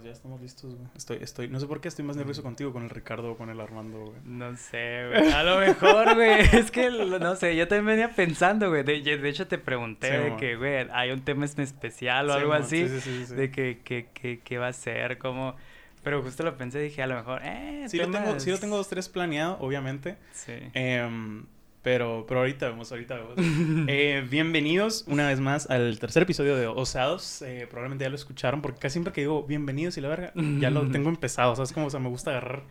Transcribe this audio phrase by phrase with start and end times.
[0.00, 0.88] pues ya estamos listos, güey.
[0.96, 3.50] Estoy, estoy, no sé por qué estoy más nervioso contigo, con el Ricardo o con
[3.50, 4.20] el Armando, güey.
[4.24, 5.32] No sé, güey.
[5.32, 6.40] A lo mejor, güey.
[6.52, 8.82] Es que, no sé, yo también venía pensando, güey.
[8.82, 12.38] De, de hecho, te pregunté Sí, de que, güey, hay un tema especial o Sí,
[12.40, 12.88] algo así.
[12.88, 13.34] Sí, sí, sí, sí.
[13.34, 15.54] De que, que, que, que va a ser, como...
[16.02, 18.58] Pero justo lo pensé, dije, a lo mejor, eh, Sí, lo tengo, temas- sí lo
[18.58, 20.16] tengo dos, tres planeado, obviamente.
[20.32, 20.54] Sí.
[20.72, 21.44] Em,
[21.82, 23.34] pero, pero ahorita vemos, ahorita vemos.
[23.88, 27.42] Eh, bienvenidos una vez más al tercer episodio de Osados.
[27.42, 30.70] Eh, probablemente ya lo escucharon, porque casi siempre que digo bienvenidos y la verga, ya
[30.70, 31.56] lo tengo empezado.
[31.56, 31.86] ¿Sabes cómo?
[31.86, 32.62] O sea, me gusta agarrar.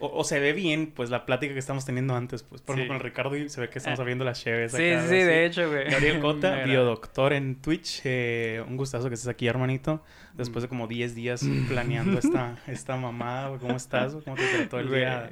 [0.00, 2.44] O, o se ve bien, pues, la plática que estamos teniendo antes.
[2.44, 2.82] Pues, por Sí.
[2.82, 4.02] ejemplo, con el Ricardo y se ve que estamos Ah.
[4.02, 4.70] abriendo las cheves.
[4.70, 5.14] Sí, acá, sí, así.
[5.24, 5.90] de hecho, güey.
[5.90, 8.02] Gabriel Cota, biodoctor en Twitch.
[8.04, 10.04] Eh, un gustazo que estés aquí, hermanito.
[10.34, 13.60] Después de como 10 días planeando esta, esta mamada, güey.
[13.60, 14.14] ¿Cómo estás?
[14.24, 15.30] ¿Cómo te trató el día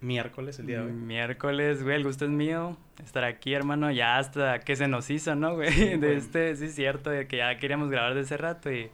[0.00, 0.92] miércoles, el día de hoy?
[0.92, 2.76] Miércoles, güey, el gusto es mío.
[3.02, 5.70] Estar aquí, hermano, ya hasta que se nos hizo, ¿no, güey?
[5.72, 6.16] Sí, de güey.
[6.16, 8.90] este, sí, es cierto, de que ya queríamos grabar de ese rato y,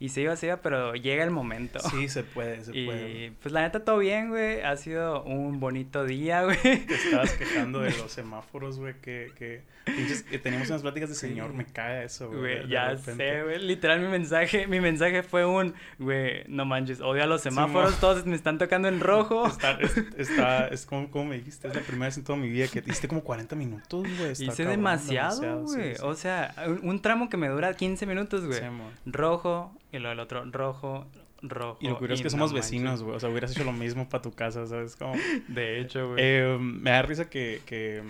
[0.00, 1.78] y se iba, se iba, pero llega el momento.
[1.90, 3.26] Sí, se puede, se puede.
[3.26, 4.60] Y pues la neta todo bien, güey.
[4.62, 6.56] Ha sido un bonito día, güey.
[6.60, 11.14] Te estabas quejando de los semáforos, güey, que, que, pinches- que teníamos unas pláticas de
[11.16, 11.56] señor, Sí.
[11.56, 12.68] me caga eso, güey.
[12.68, 13.58] ya sé, güey.
[13.60, 17.98] Literal, mi mensaje, mi mensaje fue un, güey, no manches, odio a los semáforos, mo.
[18.00, 19.46] todos me están tocando en rojo.
[19.58, 22.48] Está, es, está, es como, como me dijiste, es la primera vez en toda mi
[22.48, 24.32] vida que hiciste como 40 minutos, güey.
[24.32, 25.94] Hice cabrón, demasiado, sí, güey.
[25.96, 26.02] sí.
[26.04, 28.58] O sea, un, un tramo que me dura 15 minutos, güey.
[28.60, 28.64] Sí,
[29.06, 31.06] rojo, y lo del otro, rojo,
[31.42, 31.78] rojo.
[31.80, 32.70] Y lo curioso es que no somos manches.
[32.70, 33.16] vecinos, güey.
[33.16, 34.96] O sea, hubieras hecho lo mismo para tu casa, ¿sabes?
[34.96, 35.14] Como...
[35.48, 36.18] De hecho, güey.
[36.22, 38.02] Eh, me da risa que, que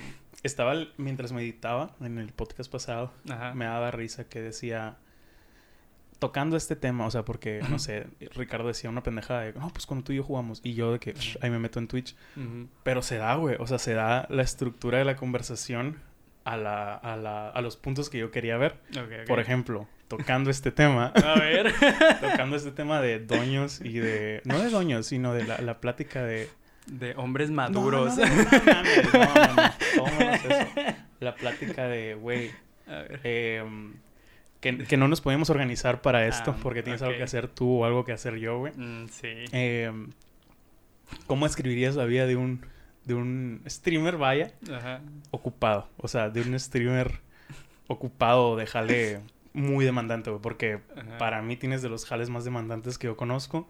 [0.43, 3.55] estaba, el- mientras meditaba en el podcast pasado, Ajá.
[3.55, 4.97] me daba risa que decía,
[6.19, 9.87] tocando este tema, o sea, porque, no sé, Ricardo decía una pendejada de, no, pues
[9.87, 12.17] cuando tú y yo jugamos, y yo de que, "Shh, ahí me meto en Twitch,
[12.83, 16.01] pero se da, güey, o sea, se da la estructura de la conversación
[16.53, 18.77] a, la, a, la, a los puntos que yo quería ver.
[19.27, 21.73] Por ejemplo, tocando este tema, A ver.
[22.21, 26.23] tocando este tema de doños y de, no de doños, sino de la, la plática
[26.25, 26.49] de...
[26.87, 28.17] De hombres maduros.
[28.17, 28.33] No, no,
[29.97, 30.49] no, no, eso.
[31.21, 32.51] La plática de, güey,
[32.87, 33.21] A ver.
[33.25, 33.63] eh,
[34.61, 37.83] que, que no nos podemos organizar para esto Ah, porque tienes algo que hacer tú
[37.83, 38.73] o algo que hacer yo, güey.
[38.75, 39.29] Mm, sí.
[39.53, 39.93] Eh,
[41.27, 42.65] ¿Cómo escribirías la vida de un,
[43.09, 45.01] de un streamer, vaya, Ajá.
[45.31, 45.89] ocupado?
[45.97, 47.21] O sea, de un streamer
[47.89, 49.21] ocupado de jale
[49.55, 51.19] muy demandante, güey, porque Ajá.
[51.19, 53.67] para mí tienes de los jales más demandantes que yo conozco.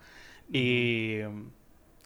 [0.53, 1.21] Y,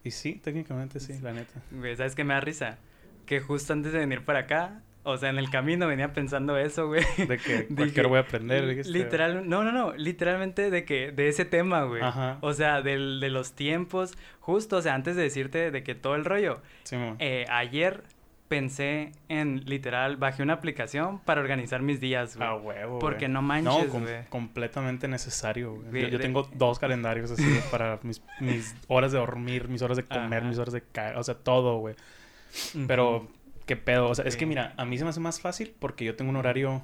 [0.04, 1.60] y sí, técnicamente sí, la neta.
[1.70, 2.78] Güey, ¿sabes qué me da risa?
[3.24, 6.86] Que justo antes de venir para acá, o sea, en el camino venía pensando eso,
[6.86, 7.02] güey.
[7.16, 8.66] De que cualquier voy a aprender.
[8.68, 8.92] dijiste.
[8.92, 12.02] Literal, no, no, no, literalmente de que, de ese tema, güey.
[12.02, 12.38] Ajá.
[12.40, 16.14] O sea, del, de los tiempos, justo, o sea, antes de decirte de que todo
[16.14, 17.16] el rollo, Simón.
[17.18, 18.02] eh, ayer
[18.48, 22.46] pensé en, literal, bajé una aplicación para organizar mis días, güey.
[22.46, 22.98] A huevo.
[22.98, 24.26] Porque no manches, com- güey.
[24.28, 26.10] completamente necesario, güey.
[26.10, 30.40] Yo, tengo dos calendarios así para mis, mis horas de dormir, mis horas de comer,
[30.40, 30.48] Ajá.
[30.48, 31.94] mis horas de caer, o sea, todo, güey.
[32.86, 33.26] Pero.
[33.66, 34.08] ¿Qué pedo?
[34.08, 36.30] O sea, es que mira, a mí se me hace más fácil porque yo tengo
[36.30, 36.82] un horario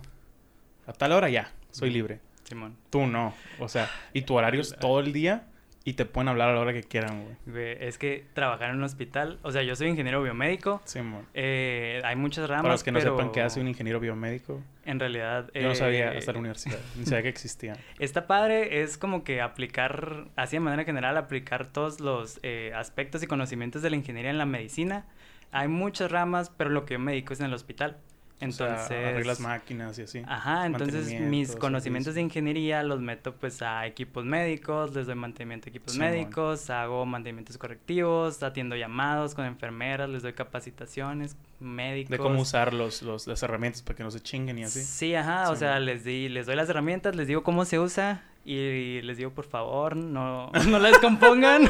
[0.87, 2.21] a tal hora ya, soy libre.
[2.44, 2.77] Simón.
[2.91, 3.34] Tú no.
[3.59, 5.44] O sea, y tu horario es todo el día
[5.84, 7.37] y te pueden hablar a la hora que quieran, güey.
[7.47, 11.27] Güey, es que trabajar en un hospital, o sea, yo soy ingeniero biomédico, Simón.
[11.33, 14.62] eh, hay muchas ramas, Para los que no pero sepan qué hace un ingeniero biomédico,
[14.84, 15.50] En realidad...
[15.55, 17.77] yo no sabía eh, hasta la universidad, ni sabía que existía.
[17.99, 23.22] Está padre, es como que aplicar, así de manera general, aplicar todos los eh, aspectos
[23.22, 25.06] y conocimientos de la ingeniería en la medicina.
[25.53, 27.98] Hay muchas ramas, pero lo que yo me dedico es en el hospital.
[28.41, 28.84] Entonces...
[28.84, 30.22] o sea, arreglas máquinas y así.
[30.26, 35.66] Ajá, entonces mis conocimientos de ingeniería los meto pues a equipos médicos, les doy mantenimiento
[35.66, 42.10] a equipos médicos, hago mantenimientos correctivos, atiendo llamados con enfermeras, les doy capacitaciones médicos.
[42.10, 44.82] De cómo usar los, los, las herramientas para que no se chinguen y así.
[44.82, 45.87] Sí, ajá, o sea, man.
[45.87, 49.44] les di, les doy las herramientas, les digo cómo se usa y les digo, por
[49.44, 51.69] favor, no, no la descompongan.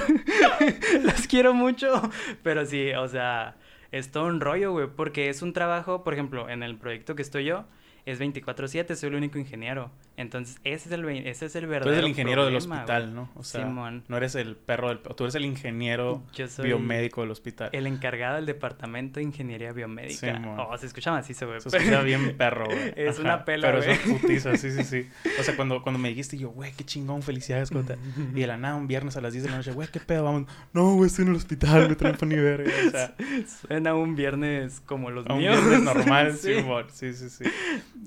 [1.03, 2.01] Las quiero mucho.
[2.45, 3.57] Pero sí, o sea,
[3.93, 7.23] es todo un rollo, güey, porque es un trabajo, por ejemplo, en el proyecto que
[7.23, 7.65] estoy yo,
[8.07, 9.91] es 24/7, soy el único ingeniero.
[10.19, 13.15] Entonces, ese es el, ese es el Tú verdadero eres el ingeniero del hospital.
[13.15, 13.31] ¿no?
[13.37, 14.03] O sea, Simón.
[14.09, 14.99] no eres el perro del...
[14.99, 17.71] Tú eres el ingeniero Yo soy biomédico del hospital.
[17.73, 20.35] el encargado del departamento de ingeniería biomédica.
[20.37, 20.59] Simón.
[20.59, 21.61] oh, se escucha macizo, güey.
[21.61, 22.93] Se escucha bien perro, güey.
[22.97, 23.91] Es una pela, Pero güey.
[23.93, 25.09] es una putiza, sí, sí, sí.
[25.39, 27.97] O sea, cuando, cuando me dijiste, yo, güey, qué chingón, felicidades, Cota.
[28.35, 30.25] Y de la nada, un viernes a las 10 de la noche, güey, qué pedo,
[30.25, 30.47] vamos.
[30.73, 32.73] No, güey, estoy en el hospital, me traen pa' ni verga.
[32.87, 33.15] O sea,
[33.61, 35.57] Suena un viernes como los a un míos.
[35.61, 36.55] viernes normal, Sí.
[36.55, 36.87] sí, amor.
[36.93, 37.45] Sí, sí, sí.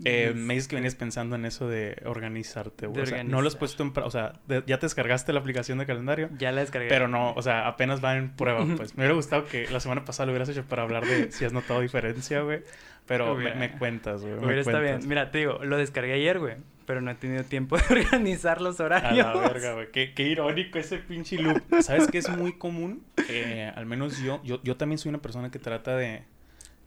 [0.03, 3.01] Eh, me dices que venías pensando en eso de, organizarte, güey.
[3.03, 3.91] O sea, no lo has puesto en...
[3.95, 6.29] O sea, de- ya te descargaste la aplicación de calendario.
[6.37, 6.87] Ya la descargué.
[6.89, 8.95] Pero no, o sea, apenas va en prueba, pues.
[8.95, 11.53] Me hubiera gustado que la semana pasada lo hubieras hecho para hablar de si has
[11.53, 12.61] notado diferencia, güey.
[13.07, 14.33] Pero me, cuentas, güey.
[14.35, 14.99] Hubiera está bien.
[15.07, 16.55] Mira, te digo, lo descargué ayer, güey.
[16.85, 19.25] Pero no he tenido tiempo de organizar los A horarios.
[19.25, 19.91] la verga, güey.
[19.91, 21.61] Qué, qué irónico ese pinche loop.
[21.81, 23.03] ¿Sabes qué es muy común?
[23.29, 26.23] Eh, al menos yo, yo, yo también soy una persona que trata de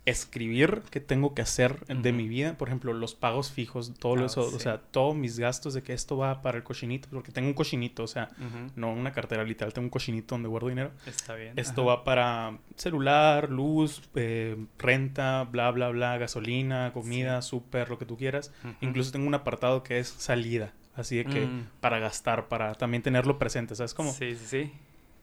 [0.07, 2.59] escribir qué tengo que hacer de mi vida.
[2.59, 5.93] Por ejemplo, los pagos fijos, todo Ah, eso, o sea, todos mis gastos de que
[5.95, 8.31] esto va para el cochinito, porque tengo un cochinito, o sea,
[8.77, 10.91] no una cartera literal, tengo un cochinito donde guardo dinero.
[11.07, 11.55] Está bien.
[11.59, 11.97] Esto ajá.
[11.99, 18.17] va para celular, luz, eh, renta, bla, bla, bla, gasolina, comida, súper, lo que tú
[18.17, 18.53] quieras.
[18.83, 21.67] Incluso tengo un apartado que es salida, así de que Mm.
[21.81, 24.13] para gastar, para también tenerlo presente, ¿sabes cómo?
[24.13, 24.73] Sí, sí, sí.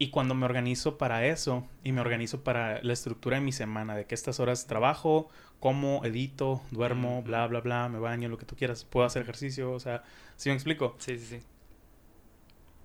[0.02, 3.96] Y cuando me organizo para eso y me organizo para la estructura de mi semana,
[3.96, 8.48] de que estas horas trabajo, como, edito, duermo, bla, bla, bla, me baño, lo que
[8.48, 10.02] tú quieras, puedo hacer ejercicio, o sea,
[10.38, 10.96] ¿sí me explico?
[10.98, 11.46] Sí, sí, sí.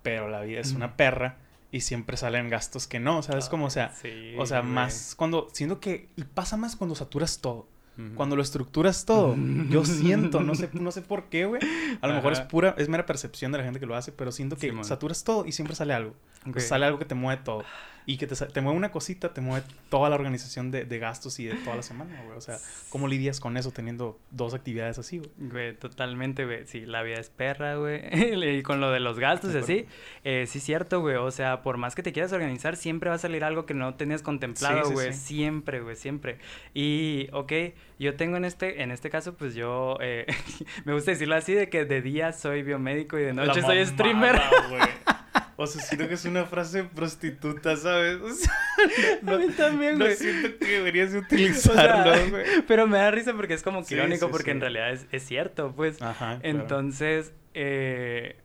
[0.03, 1.37] Pero la vida es una perra
[1.71, 3.65] y siempre salen gastos que no, ¿sabes cómo?
[3.65, 7.67] O sea, Sí, o sea, más cuando, siento que, y pasa más cuando saturas todo.
[8.15, 9.35] Cuando lo estructuras todo,
[9.69, 11.61] yo siento, no sé, no sé por qué, güey.
[12.01, 12.47] A lo mejor es Ajá.
[12.47, 14.85] pura, es mera percepción de la gente que lo hace, pero siento que Simón.
[14.85, 16.13] saturas todo y siempre sale algo.
[16.45, 16.59] O Ok.
[16.59, 17.63] sale algo que te mueve todo.
[18.09, 21.39] Y que te, te mueve una cosita, te mueve toda la organización de, de gastos
[21.41, 22.37] y de toda la semana, güey.
[22.37, 22.57] O sea,
[22.87, 25.29] ¿cómo lidias con eso teniendo dos actividades así, güey?
[25.37, 26.65] Güey, totalmente, güey.
[26.67, 27.99] Sí, la vida es perra, güey.
[28.59, 29.85] y con lo de los gastos y así,
[30.23, 31.17] eh, sí cierto, güey.
[31.17, 33.95] O sea, por más que te quieras organizar, siempre va a salir algo que no
[33.95, 35.13] tenías contemplado, Sí, sí, güey.
[35.13, 35.19] sí.
[35.19, 36.37] Siempre, güey, siempre.
[36.73, 37.51] Y, ok,
[37.99, 40.25] yo tengo en este, en este caso, pues yo, eh,
[40.85, 43.77] me gusta decirlo así, de que de día soy biomédico y de noche La soy
[43.79, 44.41] mamada, streamer.
[44.69, 44.81] güey.
[45.59, 48.17] O sea, siento que es una frase prostituta, ¿sabes?
[48.21, 48.53] O sea,
[49.33, 50.15] A mí también, no güey.
[50.15, 52.45] siento que deberías de O sea, utilizarlo, güey.
[52.67, 55.07] Pero me da risa porque es como que Sí, irónico, sí, porque en realidad es,
[55.11, 55.99] es cierto, pues.
[55.99, 56.37] Ajá.
[56.37, 56.41] claro.
[56.43, 58.35] Entonces, eh,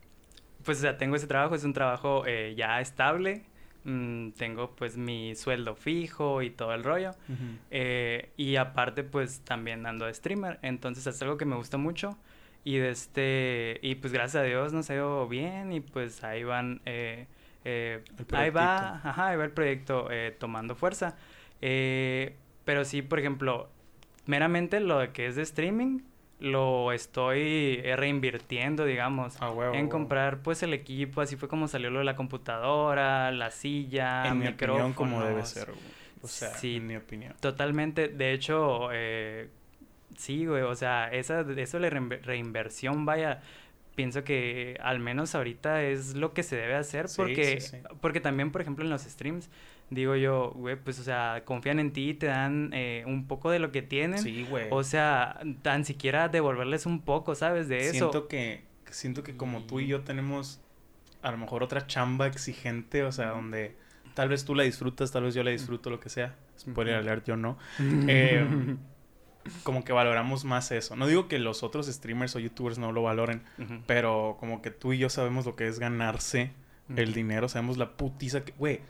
[0.65, 3.43] pues, o sea, tengo ese trabajo, es un trabajo eh, ya estable.
[3.85, 7.13] Mm, tengo, pues, mi sueldo fijo y todo el rollo.
[7.71, 10.59] Eh, y aparte, pues, también ando de streamer.
[10.63, 12.19] Entonces, es algo que me gusta mucho.
[12.65, 15.73] Y de este, y pues, gracias a Dios nos ha ido bien.
[15.73, 17.27] Y pues, ahí van, eh,
[17.65, 18.03] eh,
[18.33, 21.17] ahí va, ajá, ahí va el proyecto eh, tomando fuerza.
[21.61, 22.35] Eh,
[22.65, 23.69] pero sí, por ejemplo,
[24.27, 26.01] meramente lo que es de streaming,
[26.43, 29.89] lo estoy eh, reinvirtiendo, digamos, Ah, huevo, en huevo.
[29.91, 34.39] comprar pues el equipo, así fue como salió lo de la computadora, la silla, En
[34.39, 35.79] mi opinión, como debe ser, güey.
[36.23, 36.77] O sea, Sí.
[36.77, 37.35] en mi opinión.
[37.41, 39.49] Totalmente, de hecho, eh,
[40.17, 43.41] sí, güey, o sea, esa, eso de la reinver- reinversión, vaya,
[43.95, 47.77] pienso que al menos ahorita es lo que se debe hacer Sí, porque, sí, sí.
[48.01, 49.51] porque también, por ejemplo, en los streams,
[49.91, 53.59] digo yo, güey, pues, o sea, confían en ti, te dan eh, un poco de
[53.59, 54.67] lo que tienen, Sí, güey.
[54.71, 57.69] o sea, tan siquiera devolverles un poco, ¿sabes?
[57.69, 57.93] De eso.
[57.93, 60.61] Siento que, siento que como tú y yo tenemos
[61.23, 63.77] a lo mejor otra chamba exigente, o sea, donde
[64.15, 66.35] tal vez tú la disfrutas, tal vez yo la disfruto, lo que sea.
[66.59, 67.59] Spoiler alert, yo no.
[68.09, 68.45] Eh,
[69.63, 70.97] como que valoramos más eso.
[70.97, 73.43] No digo que los otros streamers o youtubers no lo valoren,
[73.87, 76.53] pero como que tú y yo sabemos lo que es ganarse
[76.97, 78.81] el dinero, sabemos la putiza que, güey.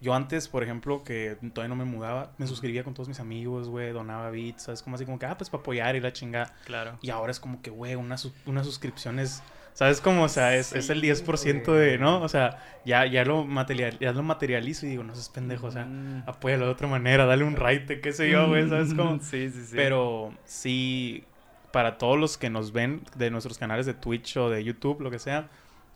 [0.00, 3.68] Yo antes, por ejemplo, que todavía no me mudaba, me suscribía con todos mis amigos,
[3.68, 4.82] güey, donaba bits, ¿sabes?
[4.82, 6.56] Como así, como que, ah, pues para apoyar y la chingada.
[6.64, 6.98] Claro.
[7.02, 8.16] Y ahora es como que, güey, una,
[8.46, 9.44] una suscripción es,
[9.74, 10.24] ¿sabes cómo?
[10.24, 12.20] O sea, es, es el Sí, 10% de, ¿no?
[12.22, 15.70] O sea, ya, ya, lo material, ya lo materializo y digo, no seas pendejo, o
[15.70, 16.24] sea, Mm.
[16.26, 19.18] apóyalo de otra manera, dale un raite, qué sé yo, güey, ¿sabes cómo?
[19.20, 19.72] Sí, sí, sí.
[19.74, 21.24] Pero sí,
[21.70, 25.10] para todos los que nos ven de nuestros canales de Twitch o de YouTube, lo
[25.10, 25.48] que sea,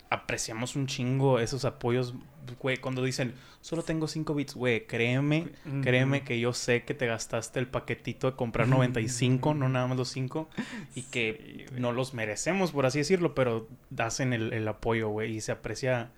[0.09, 2.13] apreciamos un chingo esos apoyos,
[2.59, 5.49] güey, cuando dicen, solo tengo 5 bits, güey, créeme,
[5.81, 9.97] créeme que yo sé que te gastaste el paquetito de comprar 95, no nada más
[9.97, 10.49] los 5,
[10.95, 15.35] y que Sí, no los merecemos, por así decirlo, pero hacen el, el apoyo, güey,
[15.35, 16.11] y se aprecia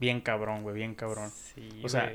[0.00, 1.30] bien cabrón, güey, bien cabrón.
[1.54, 2.12] Sí, O sea,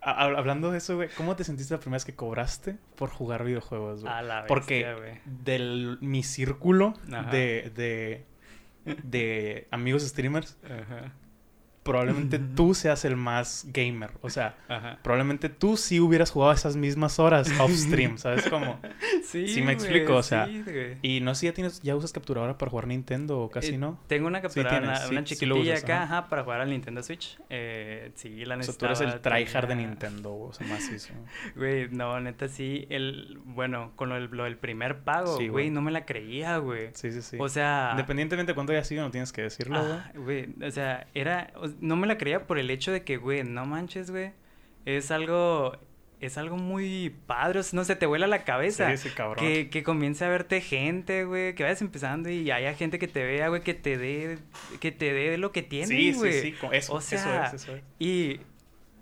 [0.00, 4.02] hablando de eso, güey, ¿cómo te sentiste la primera vez que cobraste por jugar videojuegos,
[4.02, 4.12] güey?
[4.12, 5.20] A la Porque bestia, güey.
[5.24, 6.94] del mi círculo
[7.30, 8.24] de, de,
[9.02, 11.12] de amigos streamers, Ajá.
[11.82, 14.10] Probablemente tú seas el más gamer.
[14.20, 14.98] O sea, Ajá.
[15.02, 18.78] probablemente tú sí hubieras jugado esas mismas horas off stream, ¿sabes cómo?
[19.24, 20.62] Sí, Sí me explico, o sea, sí.
[21.02, 23.78] Y no sé si ya tienes, ya usas capturadora para jugar Nintendo o casi Eh,
[23.78, 23.98] no.
[24.06, 26.18] Tengo una capturadora, tienes, una, sí, una sí chiquitilla usas, acá, ajá.
[26.18, 27.38] ajá, para jugar al Nintendo Switch.
[27.48, 28.94] Eh, sí, la O sea, necesitaba.
[28.94, 31.12] tú eres el tryhard de Nintendo, o sea, macizo.
[31.56, 32.86] Güey, no, neta, sí.
[32.90, 35.70] El, bueno, con lo del, lo del primer pago, Sí, güey, güey.
[35.70, 36.90] no me la creía, güey.
[36.94, 37.36] Sí, sí, sí.
[37.40, 37.88] O sea...
[37.92, 39.92] Independientemente de cuánto haya sido, no tienes que decirlo, güey.
[39.92, 41.50] ah, güey, o sea, era...
[41.56, 44.32] o- No me la creía por el hecho de que, güey, no manches, güey.
[44.84, 45.76] Es algo...
[46.20, 48.90] es algo muy padre, no sé, te vuela la cabeza.
[48.96, 49.44] Sí, sí, cabrón.
[49.44, 53.24] Que, que comience a verte gente, güey, que vayas empezando y haya gente que te
[53.24, 54.38] vea, güey, que te dé,
[54.80, 56.32] que te dé lo que tienes, Sí, güey.
[56.32, 57.82] sí, sí, co- eso, O eso sea, es, eso es.
[57.98, 58.40] Y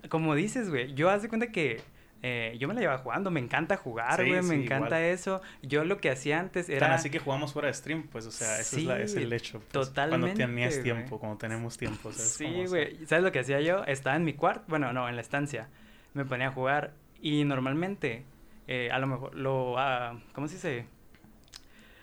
[0.09, 1.79] como dices, güey, yo haz de cuenta que
[2.23, 5.03] eh, yo me la llevaba jugando, me encanta jugar, Sí, güey, me encanta igual.
[5.03, 5.41] eso.
[5.63, 6.81] Yo lo que hacía antes era...
[6.87, 9.33] Tan así que jugamos fuera de stream, pues, o sea, ese es, la- es el
[9.33, 9.59] hecho.
[9.59, 10.83] pues, Cuando totalmente, tenías güey.
[10.83, 12.33] tiempo, cuando tenemos tiempo, ¿sabes?
[12.33, 12.97] Sí, güey.
[13.07, 13.83] ¿Sabes lo que hacía yo?
[13.85, 15.67] Estaba en mi cuarto, bueno, no, en la estancia.
[16.13, 18.23] Me ponía a jugar y normalmente,
[18.67, 20.85] eh, a lo mejor, lo, ah, ¿cómo se dice?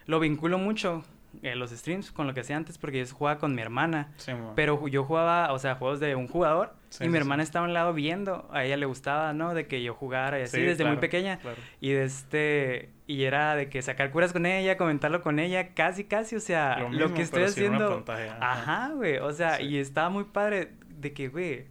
[0.07, 1.05] Lo vinculo mucho,
[1.43, 4.13] eh, los streams, con lo que hacía antes porque yo jugaba con mi hermana.
[4.17, 7.67] sí, Pero yo jugaba, o sea, juegos de un jugador Sí, y mi hermana estaba
[7.67, 8.49] a un lado viendo.
[8.53, 9.53] A ella le gustaba, ¿no?
[9.55, 11.39] De que yo jugara y así Sí, desde muy pequeña.
[11.39, 11.59] claro.
[11.81, 16.05] Y de este, y era de que sacar curas con ella, comentarlo con ella, casi,
[16.05, 18.05] casi, o sea, Lo lo, mismo, que estoy haciendo.
[18.09, 18.39] ajá.
[18.41, 19.65] Ajá, güey, o sea, Sí.
[19.65, 21.67] y estaba muy padre de que, güey,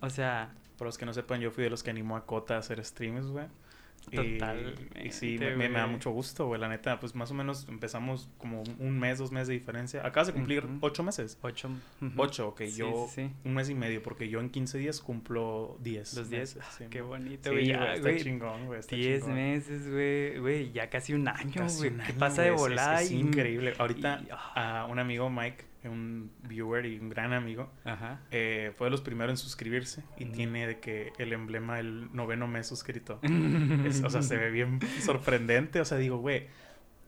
[0.00, 2.54] o sea, Para los que no sepan, yo fui de los que animó a Cota
[2.56, 3.46] a hacer streams, güey.
[4.12, 5.92] Y- Totalmente, Y, sí, me, me- da güey.
[5.94, 6.60] mucho gusto, güey.
[6.60, 10.06] La neta, pues más o menos empezamos como un- mes, dos meses de diferencia.
[10.06, 10.78] Acabas de cumplir Ujú.
[10.80, 11.38] ocho meses.
[11.42, 11.68] ocho.
[12.00, 12.12] ujú.
[12.16, 12.60] Ocho, ok.
[12.66, 16.14] Sí, yo sí, un mes y medio, porque yo en 15 días cumplo 10.
[16.14, 18.78] Los 10, meses, sí, qué bonito, güey, güey, ya, está güey, chingón, güey.
[18.80, 19.34] está 10 chingón.
[19.34, 22.54] meses, güey, güey, ya casi un año, Casi güey, un ¿qué año, pasa de güey,
[22.54, 23.02] es- es- volar?
[23.02, 23.74] Es, y- increíble.
[23.78, 24.82] Ahorita, y- ah.
[24.82, 28.20] a un amigo, Mike, un viewer y un gran amigo, Ajá.
[28.30, 30.32] eh, fue de los primeros en suscribirse y Ujú.
[30.34, 33.18] tiene de que el emblema del noveno mes suscrito.
[33.86, 35.80] Es- o sea, se ve bien sorprendente.
[35.80, 36.46] O sea, digo, güey,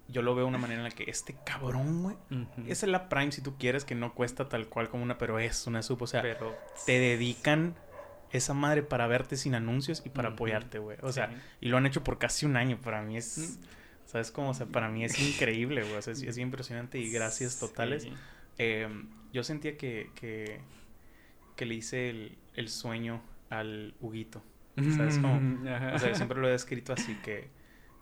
[0.08, 2.16] yo lo veo de una manera en la que este cabrón, güey,
[2.66, 5.38] esa es la Prime si tú quieres, que no cuesta tal cual como una, pero
[5.38, 6.00] es una sub.
[6.02, 6.56] O sea, Pero
[6.86, 7.74] te dedican
[8.32, 10.96] esa madre para verte sin anuncios y para apoyarte, güey.
[11.02, 11.36] O sea, Sí.
[11.62, 12.78] y lo han hecho por casi un año.
[12.80, 13.58] Para mí es,
[14.06, 14.50] ¿sabes cómo?
[14.50, 15.94] O sea, para mí es increíble, güey.
[15.96, 18.04] O sea, es, es impresionante y gracias totales.
[18.04, 18.12] Sí.
[18.58, 18.88] Eh,
[19.32, 20.60] yo sentía que, que,
[21.56, 24.42] que le hice el, el sueño al Huguito.
[24.96, 25.68] ¿Sabes cómo?
[25.68, 25.94] Ajá.
[25.94, 27.48] O sea, siempre lo he descrito así que,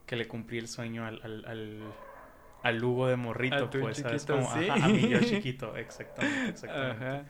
[0.07, 1.83] que le cumplí el sueño al, al, al,
[2.63, 4.25] al Hugo de morrito, pues, ¿sabes?
[4.27, 4.69] Como, sí.
[4.69, 7.05] ajá, a mí yo chiquito, exactamente, exactamente.
[7.05, 7.25] Ajá.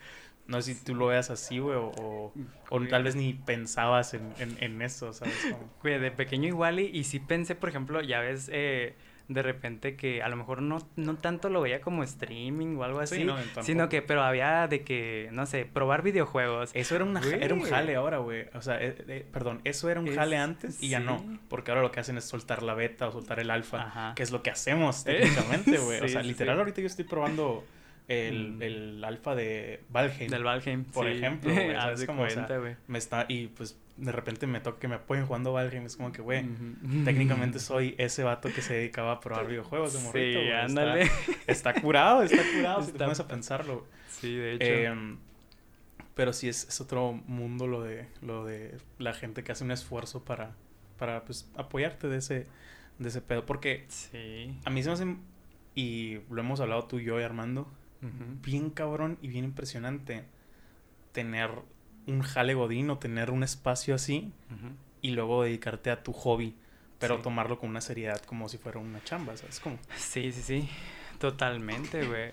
[0.47, 2.33] No sé si tú lo veas así, güey, o, o,
[2.71, 5.35] o tal vez ni pensabas en, en, en eso, ¿sabes?
[5.51, 8.95] Como, Güey, de pequeño igual y, y sí pensé, por ejemplo, ya ves, eh,
[9.29, 13.01] de repente que a lo mejor no, no tanto lo veía como streaming o algo
[13.01, 13.63] así, Sí, no, tampoco.
[13.65, 16.71] sino que, pero había de que, no sé, probar videojuegos.
[16.75, 18.47] Eso era, una, era un jale ahora, güey.
[18.55, 21.25] O sea, eh, eh, perdón, eso era un Es- jale antes y ya no.
[21.49, 24.13] Porque ahora lo que hacen es soltar la beta o soltar el alfa, Ajá.
[24.15, 26.01] que es lo que hacemos técnicamente, güey.
[26.01, 27.65] o sea, literal, ahorita yo estoy probando
[28.09, 28.63] el, Mm.
[28.63, 30.31] el alfa de Valheim.
[30.31, 30.85] Del Valheim.
[30.85, 31.53] Por ejemplo.
[32.87, 35.87] Me está, y pues de repente me toca que me apoyen jugando Valheim.
[35.87, 36.45] Es como que, güey,
[37.05, 40.47] técnicamente soy ese vato que se dedicaba a probar videojuegos de morrito, Sí.
[40.47, 41.11] Está- ándale.
[41.47, 43.87] Está, curado, está curado si te pones a pensarlo.
[44.09, 44.65] Sí, de hecho.
[44.67, 45.17] Em,
[46.15, 49.71] pero sí es, es otro mundo lo de lo de la gente que hace un
[49.71, 50.55] esfuerzo para
[50.99, 52.47] para pues apoyarte de ese
[52.99, 54.59] de ese pedo porque sí.
[54.65, 55.17] a mí se me hace
[55.75, 57.71] y lo hemos hablado tú y yo y Armando
[58.43, 60.25] bien cabrón y bien impresionante
[61.13, 61.51] tener
[62.07, 64.33] un jale godín o tener un espacio así
[65.03, 66.55] y luego dedicarte a tu hobby
[66.99, 67.23] pero Sí.
[67.23, 70.69] tomarlo con una seriedad como si fuera una chamba sabes como Sí, sí, sí.
[71.19, 72.31] Totalmente, güey.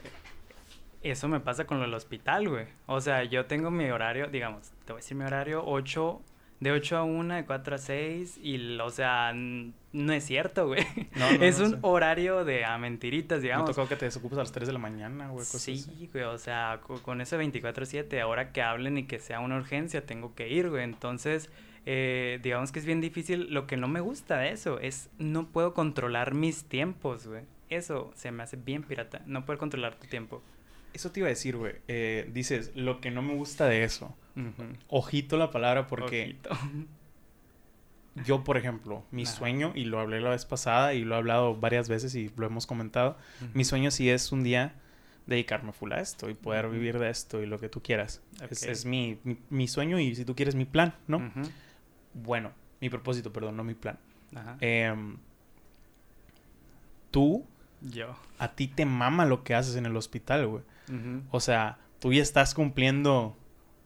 [1.01, 2.65] Eso me pasa con lo del hospital, güey.
[2.85, 6.21] O sea, yo tengo mi horario, digamos, te voy a decir mi horario 8,
[6.63, 10.83] de 8 a 1, de 4 a 6, y, o sea, no es cierto, güey.
[11.15, 11.77] No, no, es no un sé.
[11.81, 13.69] horario de a mentiritas, me digamos.
[13.69, 15.77] tocó que te desocupes a las 3 de la mañana güey cosas así.
[15.77, 19.57] Sí, güey, o sea, co- con ese 24/7, ahora que hablen y que sea una
[19.57, 20.83] urgencia, tengo que ir, güey.
[20.83, 21.49] Entonces,
[21.85, 23.53] eh, digamos que es bien difícil.
[23.53, 27.43] Lo que no me gusta de eso es no puedo controlar mis tiempos, güey.
[27.69, 30.41] Eso se me hace bien pirata, no poder controlar tu tiempo.
[30.93, 31.73] Eso te iba a decir, güey.
[31.87, 34.15] Eh, dices, lo que no me gusta de eso.
[34.87, 36.49] Ojito la palabra porque Ojito.
[38.25, 41.55] yo, por ejemplo, mi sueño, y lo hablé la vez pasada y lo he hablado
[41.55, 43.17] varias veces y lo hemos comentado,
[43.53, 44.75] mi sueño sí es un día
[45.25, 48.21] dedicarme full a esto y poder vivir de esto y lo que tú quieras.
[48.49, 51.31] Es, es mi, mi, mi sueño y si tú quieres mi plan, ¿no?
[52.13, 53.97] Bueno, mi propósito, perdón, no mi plan.
[54.35, 54.57] Ajá.
[54.59, 55.17] Em,
[57.11, 57.45] tú,
[57.81, 58.15] Yo.
[58.37, 60.63] a ti te mama lo que haces en el hospital, güey.
[61.31, 63.35] O sea, tú ya estás cumpliendo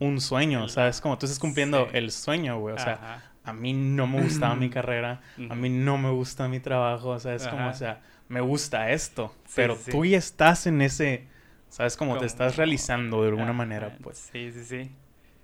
[0.00, 1.00] un sueño, El- ¿sabes?
[1.00, 1.90] Como tú estás cumpliendo Sí.
[1.96, 2.74] el sueño, güey.
[2.74, 3.22] O sea, Ajá.
[3.44, 7.18] a mí no me gustaba mi carrera, a mí no me gusta mi trabajo, o
[7.18, 10.82] sea, es como, o sea, me gusta esto, Sí, pero sí, tú ya estás en
[10.82, 11.26] ese,
[11.68, 11.96] ¿sabes?
[11.96, 14.90] Como te Como- estás realizando de alguna Ajá, manera, pues, Sí, sí, sí.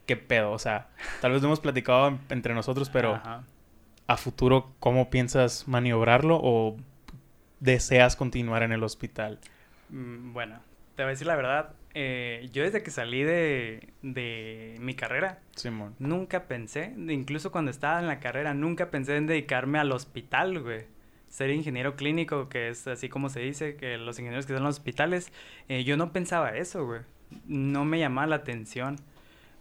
[0.06, 0.52] ¿qué pedo?
[0.52, 0.88] O sea,
[1.22, 3.42] tal vez lo hemos platicado en- entre nosotros, pero Ajá.
[4.06, 6.76] a futuro, ¿cómo piensas maniobrarlo o
[7.60, 9.38] deseas continuar en el hospital?
[9.88, 10.60] Mm, Bueno,
[10.96, 11.70] te voy a decir la verdad.
[11.94, 15.94] Eh, yo desde que salí de, de mi carrera, Simón.
[16.00, 20.86] nunca pensé, incluso cuando estaba en la carrera, nunca pensé en dedicarme al hospital, güey.
[21.28, 24.68] Ser ingeniero clínico, que es así como se dice, que los ingenieros que están en
[24.68, 25.32] los hospitales,
[25.68, 27.00] eh, yo no pensaba eso, güey.
[27.46, 28.96] No me llamaba la atención.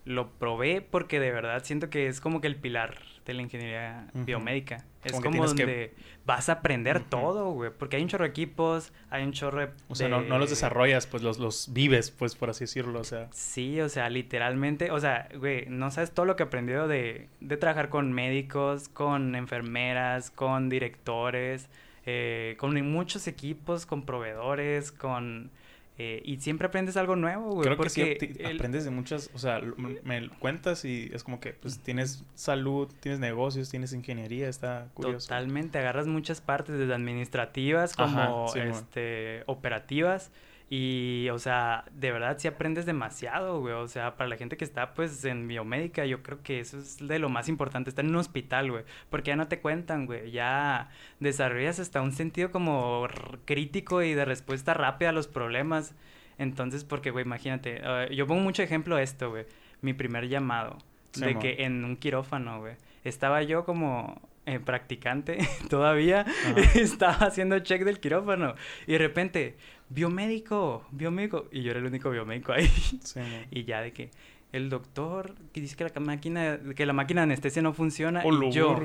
[0.06, 4.08] Lo probé porque de verdad siento que es como que el pilar de la ingeniería
[4.14, 4.86] biomédica.
[5.04, 5.94] Es Como como, que- donde
[6.26, 7.72] vas a aprender todo, güey.
[7.78, 9.70] Porque hay un chorro de equipos, hay un chorro de...
[9.90, 13.00] O sea, no, no los de- desarrollas, pues los, los vives, pues por así decirlo.
[13.02, 16.46] O sea, Sí, o sea, literalmente, o sea, güey, no sabes todo lo que he
[16.46, 21.70] aprendido de, de trabajar con médicos, con enfermeras, con directores,
[22.06, 25.52] eh, con muchos equipos, con proveedores, con...
[25.98, 28.90] eh, y siempre aprendes algo nuevo, güey, creo que porque sí te- el- aprendes de
[28.90, 29.62] muchas, o sea,
[30.04, 35.28] me, cuentas y es como que pues tienes salud, tienes negocios, tienes ingeniería, está curioso.
[35.28, 40.32] Totalmente, agarras muchas partes, desde administrativas Ajá, como sí, este, operativas.
[40.70, 43.74] Y, o sea, de verdad sí aprendes demasiado, güey.
[43.76, 46.98] O sea, para la gente que está, pues, en biomédica, yo creo que eso es
[46.98, 48.84] de lo más importante, estar en un hospital, güey.
[49.10, 50.32] Porque ya no te cuentan, güey.
[50.32, 50.90] Ya
[51.20, 53.08] desarrollas hasta un sentido como
[53.46, 55.94] crítico y de respuesta rápida a los problemas.
[56.40, 59.46] Entonces, porque, güey, imagínate, eh, yo pongo mucho ejemplo a esto, güey.
[59.82, 60.78] Mi primer llamado,
[61.12, 62.76] Sí, de que en un quirófano, güey.
[63.04, 65.38] Estaba yo como eh, practicante
[65.70, 66.62] todavía, Ajá.
[66.76, 68.56] estaba haciendo check del quirófano
[68.88, 69.58] y de repente,
[69.94, 72.68] biomédico, biomédico, y yo era el único biomédico ahí.
[72.68, 73.20] Sí,
[73.52, 74.12] y ya de que
[74.52, 78.44] el doctor que dice que la máquina, que la máquina de anestesia no funciona Oh,
[78.44, 78.80] y yo.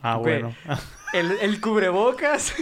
[0.00, 0.54] Ah, Güey, bueno.
[1.12, 2.54] el, el cubrebocas,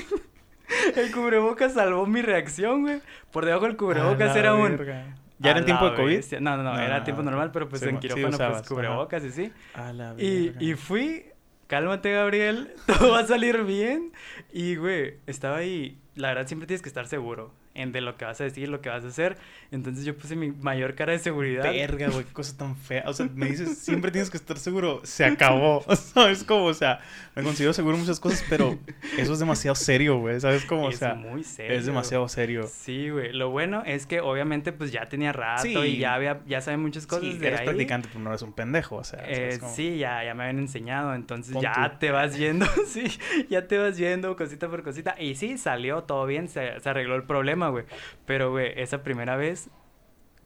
[0.96, 3.00] el cubrebocas salvó mi reacción, güey.
[3.30, 4.76] Por debajo del cubrebocas era un...
[4.76, 5.16] verga.
[5.38, 6.16] ¿Ya "A era en tiempo de COVID?
[6.16, 6.40] bestia".
[6.40, 7.30] No, no, no, era no, tiempo no.
[7.30, 8.74] normal, pero pues Sí, en sí quirófano usabas, pues ajá.
[8.74, 9.52] cubrebocas y sí.
[9.74, 11.26] A la Y, y fui,
[11.66, 14.12] cálmate Gabriel, todo va a salir bien.
[14.50, 18.24] Y güey, estaba ahí, la verdad siempre tienes que estar seguro en de lo que
[18.24, 19.36] vas a decir, lo que vas a hacer.
[19.70, 21.64] Entonces yo puse mi mayor cara de seguridad.
[21.64, 23.04] Verga, güey, qué cosa tan fea.
[23.06, 25.00] O sea, me dices, siempre tienes que estar seguro.
[25.04, 25.84] Se acabó.
[25.96, 26.64] ¿Sabes cómo?
[26.66, 27.00] O sea,
[27.34, 28.78] me considero seguro muchas cosas, pero
[29.18, 30.40] eso es demasiado serio, güey.
[30.40, 30.86] ¿Sabes cómo?
[30.86, 31.76] O es sea, muy serio.
[31.76, 32.66] es demasiado serio.
[32.66, 33.32] Sí, güey.
[33.32, 35.76] Lo bueno es que obviamente pues ya tenía rato Sí.
[35.76, 37.66] y ya había, ya sabe muchas cosas Sí, de eres ahí.
[37.66, 39.20] practicante, pero no eres un pendejo, o sea.
[39.20, 41.98] ¿sabes Eh, sí, ya, ya me habían enseñado, entonces Pon ya tú.
[42.00, 43.04] te vas yendo, sí,
[43.48, 45.14] ya te vas yendo cosita por cosita.
[45.18, 47.84] Y sí, salió todo bien, se, se arregló el problema, güey.
[48.26, 49.68] Pero, güey, esa primera vez,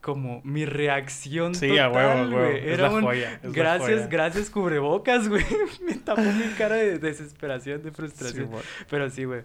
[0.01, 2.31] como mi reacción Sí, a total, a huevo.
[2.39, 4.07] güey, era la un joya, la gracias, joya.
[4.07, 5.45] gracias cubrebocas, güey.
[5.85, 8.47] me tapó mi cara de desesperación, de Sí, frustración.
[8.47, 8.63] güey.
[8.89, 9.43] Pero sí, güey.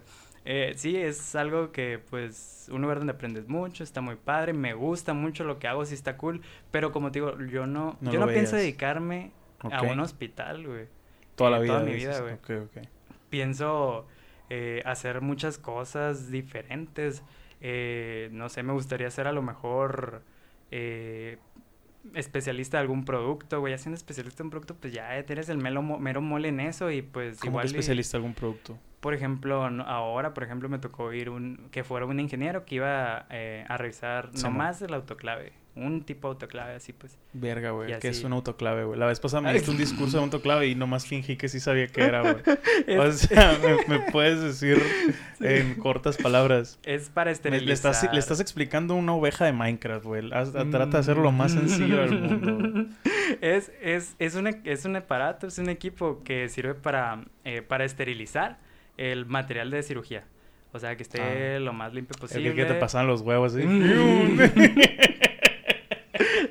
[0.49, 4.73] Eh, sí, es algo que, pues, un lugar donde aprendes mucho, está muy padre, me
[4.73, 8.11] gusta mucho lo que hago, sí está cool, pero como te digo, yo no, No
[8.13, 8.63] yo no pienso veías.
[8.63, 9.91] dedicarme a Ok.
[9.91, 10.85] un hospital, güey.
[11.35, 11.73] Toda la eh, vida.
[11.73, 12.33] toda mi vida, güey.
[12.35, 12.83] Ok, ok.
[13.29, 14.07] Pienso
[14.49, 17.23] eh, hacer muchas cosas diferentes,
[17.61, 20.21] eh, no sé, me gustaría ser a lo mejor
[20.71, 21.37] eh,
[22.13, 25.81] especialista de algún producto, güey, haciendo especialista en un producto, pues ya eres el mero,
[25.81, 27.63] mo- mero mole en eso y pues ¿Cómo igual...
[27.63, 28.77] que especialista en algún producto?
[28.99, 33.25] Por ejemplo, ahora, por ejemplo, me tocó ir un, que fuera un ingeniero que iba
[33.29, 37.19] eh, a revisar Sí, nomás el autoclave, un tipo de autoclave así pues.
[37.33, 37.93] Verga, güey.
[37.93, 38.25] Y ¿Qué es así.
[38.25, 38.97] un autoclave, güey?
[38.99, 41.87] La vez pasada me diste un discurso de autoclave y nomás fingí que sí sabía
[41.87, 42.37] qué era, güey.
[42.97, 44.81] O sea, me, me puedes decir
[45.41, 46.79] en cortas palabras.
[46.83, 47.67] Es para esterilizar.
[47.67, 50.31] le, estás, le estás explicando una oveja de Minecraft, güey.
[50.33, 52.85] Haz- Trata de hacerlo lo más sencillo del mundo.
[53.41, 57.85] es, es, es, un, es un aparato, es un equipo que sirve para, eh, para
[57.85, 58.57] esterilizar
[58.97, 60.25] el material de cirugía.
[60.73, 61.59] O sea, que esté Ah.
[61.59, 62.53] lo más limpio posible.
[62.53, 63.61] que te pasan los huevos, ¿sí?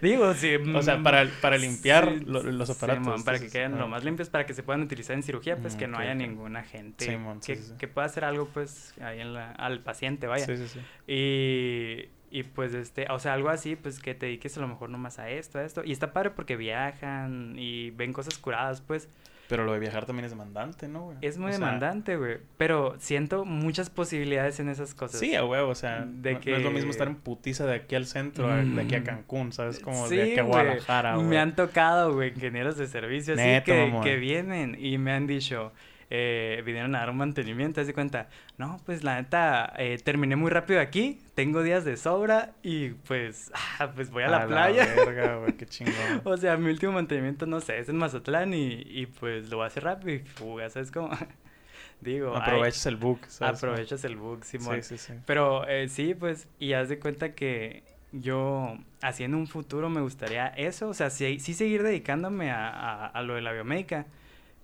[0.03, 0.55] Digo, sí.
[0.55, 3.05] o sea, mm, para, para limpiar sí, lo- los aparatos.
[3.05, 3.79] Simón, para que queden ah.
[3.79, 6.13] lo más limpios, para que se puedan utilizar en cirugía, pues Mm, que no haya
[6.59, 7.75] agente Simón, sí, que, sí, sí.
[7.79, 10.45] que pueda hacer algo, pues, ahí en la, al paciente, vaya.
[10.47, 10.81] Sí, sí, sí.
[11.13, 14.91] Y, y pues, este, o sea, algo así, pues, que te dediques a lo mejor
[14.91, 15.83] nomás a esto, a esto.
[15.85, 19.09] Y está padre porque viajan y ven cosas curadas, pues.
[19.49, 21.19] Pero lo de viajar también es demandante, ¿no, güey?
[21.21, 22.39] Es muy O sea, demandante, güey.
[22.57, 25.21] Pero siento muchas posibilidades en esas cosas.
[25.21, 27.65] Sí, a huevo, o sea, De no, no es lo mismo que- estar en putiza
[27.67, 29.05] de aquí al centro, de aquí a Mm.
[29.05, 29.79] Cancún, ¿sabes?
[29.79, 30.53] Como Sí, de aquí a güey.
[30.53, 31.27] Guadalajara, güey.
[31.29, 35.73] Me han tocado, güey, ingenieros de servicio así que, que vienen y me han dicho,
[36.11, 40.37] eh, vinieron a dar un mantenimiento, haz de cuenta, no, pues la neta, eh, terminé
[40.37, 44.85] muy rápido aquí, tengo días de sobra y pues, ah, pues voy a la playa.
[45.05, 46.23] verga, güey, qué chingón.
[46.25, 49.65] o sea, mi último mantenimiento, no sé, es en Mazatlán y, y pues lo voy
[49.65, 51.11] a hacer rápido y fuga, ¿sabes cómo?
[52.01, 53.59] Digo, ay, Aprovechas el book, ¿sabes?
[53.59, 54.83] aprovechas el bug, Simón.
[54.83, 55.15] Sí, sí, sí.
[55.27, 60.01] Pero eh, sí, pues, y haz de cuenta que yo, así en un futuro, me
[60.03, 64.07] gustaría eso, o sea, sí, sí seguir dedicándome a, a- a lo de la biomédica,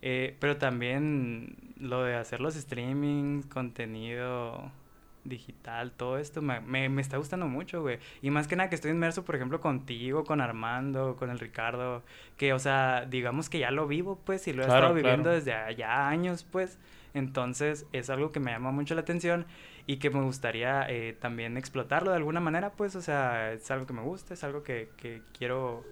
[0.03, 4.71] eh, pero también lo de hacer los streamings, contenido,
[5.25, 7.99] digital, todo esto me, me, me, está gustando mucho, güey.
[8.21, 12.03] Y más que nada que estoy inmerso, por ejemplo, contigo, con Armando, con el Ricardo,
[12.37, 15.55] que, o sea, digamos que ya lo vivo, pues, y lo he estado viviendo desde
[15.55, 16.79] allá años, pues.
[17.15, 19.47] Entonces, es algo que me llama mucho la atención
[19.87, 23.87] y que me gustaría eh, también explotarlo de alguna manera, pues, o sea, es algo
[23.87, 25.85] que me gusta, es algo que, que quiero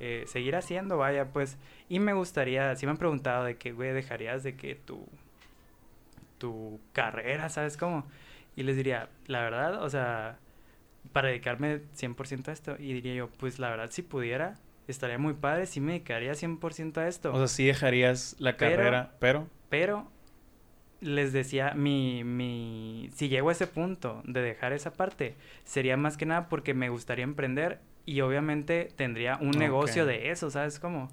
[0.00, 1.56] eh, seguir haciendo, vaya, pues.
[1.88, 5.06] Y me gustaría, si me han preguntado de que, güey, dejarías de que tu,
[6.38, 8.04] tu carrera, ¿sabes cómo?
[8.56, 10.38] Y les diría, la verdad, o sea,
[11.12, 14.54] para dedicarme 100% a esto, y diría yo, pues la verdad, si pudiera,
[14.88, 17.32] estaría muy padre, sí me dedicaría 100% a esto.
[17.32, 19.48] O sea, sí dejarías la carrera, pero...
[19.70, 20.08] Pero,
[21.00, 26.16] les decía, mi, mi, si llego a ese punto de dejar esa parte, sería más
[26.16, 31.08] que nada porque me gustaría emprender y obviamente tendría un negocio de eso, ¿sabes cómo?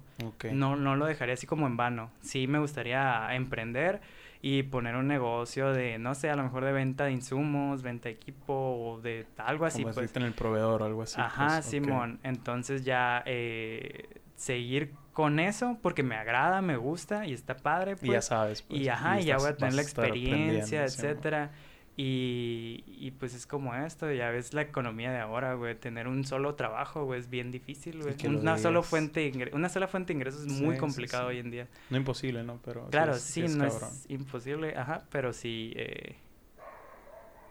[0.52, 2.10] No, no lo dejaría así como en vano.
[2.20, 4.00] Sí me gustaría emprender
[4.42, 8.08] y poner un negocio de, no sé, a lo mejor de venta de insumos, venta
[8.08, 9.82] de equipo o de algo así.
[9.82, 10.14] Como pues.
[10.16, 11.20] en el proveedor o algo así.
[11.20, 12.18] Ajá, pues, Simón.
[12.24, 17.96] Entonces ya eh, seguir con eso porque me agrada, me gusta y está padre.
[17.96, 18.02] Pues.
[18.02, 18.24] Y ya pues.
[18.24, 18.62] sabes.
[18.62, 21.52] Pues, y ajá, y, ya voy a tener la experiencia, etcétera.
[21.94, 26.24] Y, y, pues es como esto, ya ves la economía de ahora, güey, tener un
[26.24, 28.16] solo trabajo, güey, es bien difícil, güey.
[28.34, 31.68] Una, solo fuente una sola fuente de ingresos es muy complicado hoy en día.
[31.90, 32.60] No imposible, ¿no?
[32.64, 36.16] Pero claro, sí, no es imposible, ajá, pero sí eh,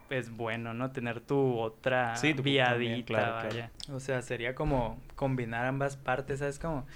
[0.10, 0.91] es bueno, ¿no?
[0.91, 3.71] Tener tu otra viadita, vaya.
[3.91, 6.58] O sea, sería como combinar ambas partes, ¿sabes?
[6.58, 6.88] Como,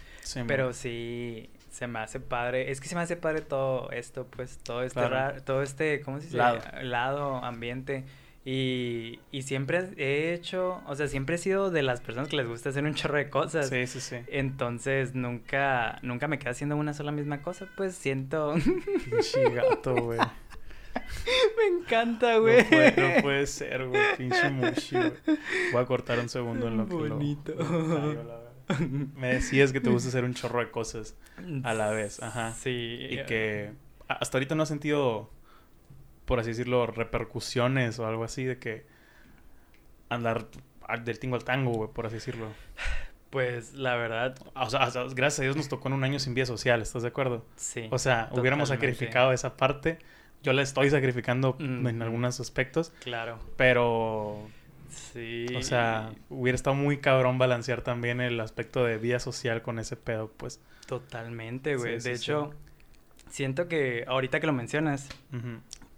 [0.48, 2.72] pero sí, se me hace padre.
[2.72, 5.02] Es que se me hace padre todo esto, pues, todo este
[5.46, 6.38] todo este, ¿cómo se dice?
[6.38, 6.62] Lado.
[6.82, 8.06] Lado, ambiente.
[8.46, 12.48] Y, y siempre he hecho, o sea, siempre he sido de las personas que les
[12.48, 13.70] gusta hacer un chorro de cosas.
[13.70, 14.18] Sí, sí, sí.
[14.28, 18.54] Entonces, nunca, nunca me quedo haciendo una sola misma cosa, pues siento...
[18.54, 20.20] Pinche gato, güey.
[21.58, 22.64] me encanta, güey.
[22.64, 24.16] No puede, ser, güey.
[24.16, 25.14] Pinche mushi, güey.
[25.74, 27.54] Voy a cortar un segundo en lo que Bonito.
[29.16, 31.16] Me decías que te gusta hacer un chorro de cosas
[31.64, 32.54] a la vez, ajá.
[32.54, 33.08] Sí.
[33.10, 33.72] Y que
[34.08, 35.30] hasta ahorita no has sentido,
[36.26, 38.86] por así decirlo, repercusiones o algo así de que
[40.10, 40.48] andar
[41.04, 42.48] del tingo al tango, güey, por así decirlo.
[43.30, 44.38] Pues la verdad.
[44.56, 47.10] O sea, gracias a Dios nos tocó en un año sin vía social, ¿estás de
[47.10, 47.46] acuerdo?
[47.58, 47.88] Sí.
[47.92, 50.00] O sea, hubiéramos sacrificado esa parte.
[50.42, 52.94] Yo la estoy sacrificando en algunos aspectos.
[53.02, 53.40] Claro.
[53.58, 54.48] Pero
[54.90, 55.48] Sí.
[55.56, 59.96] O sea, hubiera estado muy cabrón balancear también el aspecto de vida social con ese
[59.96, 60.62] pedo, pues.
[60.88, 62.00] Totalmente, güey.
[62.00, 62.54] de hecho,
[63.30, 65.10] siento que ahorita que lo mencionas,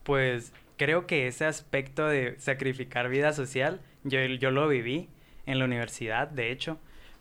[0.03, 5.09] pues creo que ese aspecto de sacrificar vida social, yo, yo lo viví
[5.45, 6.77] en la universidad, de hecho,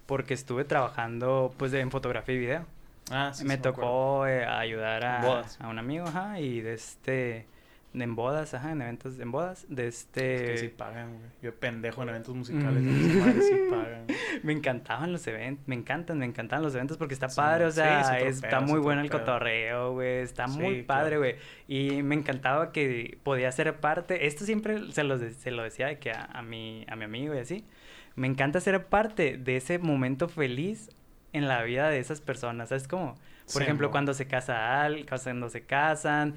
[0.07, 2.67] porque estuve trabajando pues en fotografía y video.
[3.11, 7.47] Ah, sí, me tocó eh, ayudar a, a, un amigo, ajá, y de este
[8.03, 10.35] en bodas, ajá, en eventos en bodas, de este...
[10.35, 11.31] Es que sí pagan, güey.
[11.43, 14.07] Yo pendejo en eventos musicales, sí pagan.
[14.43, 18.19] me encantaban los eventos, me encantan, me encantan los eventos porque está padre, o sea,
[18.21, 21.37] está muy bueno el cotorreo, güey, está muy padre, güey.
[21.69, 25.99] Y me encantaba que podía ser parte, esto siempre se lo, se lo decía de
[25.99, 27.65] que a, a, mi, a mi amigo y así,
[28.15, 30.91] me encanta ser parte de ese momento feliz
[31.33, 33.17] en la vida de esas personas, ¿sabes cómo?
[33.53, 36.35] Por ejemplo, cuando se casa al, cuando se casan,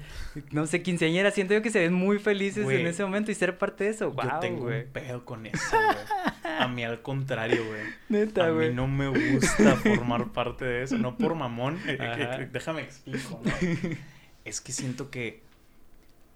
[0.52, 3.58] no sé, quinceañeras, siento yo que se ven muy felices en ese momento y ser
[3.58, 4.12] parte de eso.
[4.12, 6.54] Wow, yo tengo un pedo con eso, güey.
[6.58, 7.82] A mí al contrario, güey.
[8.08, 8.66] Neta, güey.
[8.66, 11.78] A mí no me gusta formar parte de eso, no por mamón.
[11.90, 13.50] Eh, eh, déjame explico, ¿no?
[14.44, 15.42] es que siento que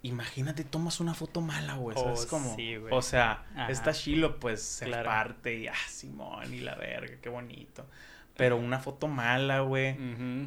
[0.03, 1.97] imagínate, tomas una foto mala, güey.
[1.97, 6.75] ¿Sabes oh, Sí, o sea, está chilo, pues, ser parte y, ah, Simón y la
[6.75, 7.87] verga, qué bonito
[8.37, 9.97] pero una foto mala, güey.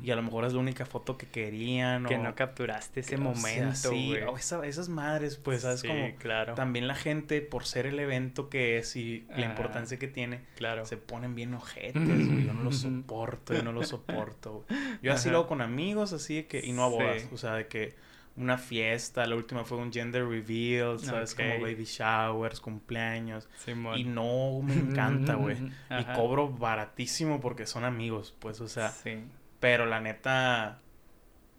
[0.04, 2.06] Y a lo mejor es la única foto que querían.
[2.06, 4.24] Que no capturaste ese momento, güey.
[4.24, 5.82] O, esas madres, pues, ¿sabes?
[5.82, 6.54] Sí, como claro.
[6.56, 10.86] También la gente, por ser el evento que es y la importancia que tiene, claro.
[10.86, 12.46] se ponen bien ojetes, güey.
[12.46, 14.82] Yo no lo soporto, yo no lo soporto, güey.
[15.02, 16.66] Yo así lo hago con amigos, así de que...
[16.66, 17.96] Y no a bodas, o sea, de que
[18.38, 21.34] una fiesta, la última fue un gender reveal, ¿sabes?
[21.34, 23.50] Como baby showers, cumpleaños.
[23.96, 25.58] y no me encanta, güey.
[25.90, 28.90] y cobro baratísimo porque son amigos, pues, o sea.
[28.90, 29.24] Sí.
[29.60, 30.80] Pero la neta,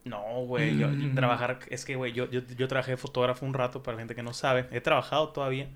[0.05, 0.79] no, güey.
[0.79, 4.03] Yo, trabajar, es que, güey, yo, yo, yo trabajé de fotógrafo un rato para la
[4.03, 4.69] gente que no sabe.
[4.71, 5.69] He trabajado todavía.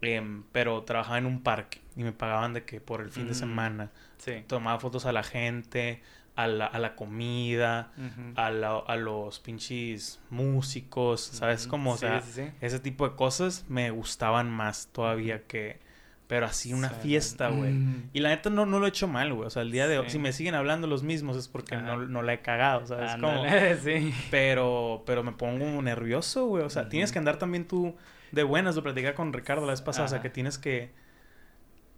[0.00, 3.32] Em, pero trabajaba en un parque y me pagaban de que por el fin de
[3.32, 3.36] mm.
[3.36, 3.90] semana.
[4.18, 4.44] Sí.
[4.46, 6.02] Tomaba fotos a la gente,
[6.38, 7.90] a la, a la comida,
[8.36, 11.66] a, la, a, los pinches músicos, ¿sabes?
[11.66, 12.22] Como, o sea,
[12.60, 15.80] ese tipo de cosas me gustaban más todavía que,
[16.28, 17.72] Pero así una fiesta, güey.
[17.72, 18.10] Mm.
[18.12, 19.48] Y la neta no, no lo he hecho mal, güey.
[19.48, 22.06] O sea, el día de hoy, si me siguen hablando los mismos es porque no,
[22.06, 23.16] no la he cagado, ¿sabes?
[23.16, 24.14] Como, Ándale, sí.
[24.30, 26.62] pero, pero me pongo nervioso, güey.
[26.62, 27.96] O sea, tienes que andar también tú
[28.30, 28.76] de buenas.
[28.76, 30.04] Lo platicé con Ricardo la vez pasada.
[30.04, 30.92] O sea, que tienes que...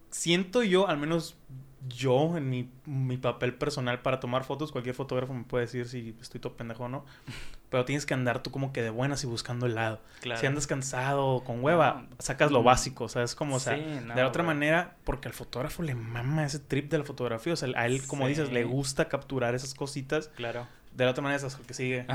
[0.09, 1.37] Siento yo, al menos
[1.87, 6.15] yo, en mi, mi papel personal para tomar fotos, cualquier fotógrafo me puede decir si
[6.21, 7.05] estoy todo pendejo o no.
[7.69, 10.01] Pero tienes que andar tú como que de buenas y buscando el lado.
[10.19, 10.39] Claro.
[10.41, 12.65] Si andas cansado o con hueva, sacas lo Mm.
[12.65, 13.33] básico, ¿sabes?
[13.33, 16.59] Como, o sea, Sí, de no, la otra manera, porque al fotógrafo le mama ese
[16.59, 17.53] trip de la fotografía.
[17.53, 20.27] O sea, a él, como dices, le gusta capturar esas cositas.
[20.35, 20.67] Claro.
[20.93, 22.05] De la otra manera es que sigue,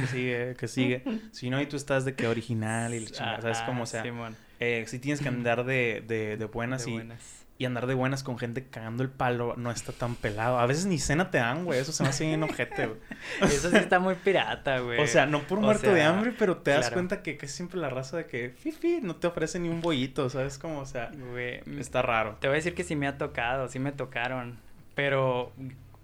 [0.00, 1.04] que sigue, que sigue.
[1.32, 3.58] Si no, y tú estás de que original y la chingada, ¿sabes?
[3.60, 6.94] Como, o sea, Simón, eh, si tienes que andar de, de, de buenas de y
[6.94, 7.43] buenas.
[7.56, 10.58] Y andar de buenas con gente cagando el palo no está tan pelado.
[10.58, 11.78] A veces ni cena te dan, güey.
[11.78, 12.98] Eso se me hace bien ojete, güey.
[13.42, 15.00] Eso sí está muy pirata, güey.
[15.00, 17.90] O sea, no por muerto de hambre, pero te das cuenta que casi siempre la
[17.90, 20.58] raza de que fifi no te ofrece ni un bollito, ¿sabes?
[20.58, 22.36] Como, o sea, Güey, está raro.
[22.40, 24.58] Te voy a decir que sí me ha tocado, sí me tocaron,
[24.94, 25.52] pero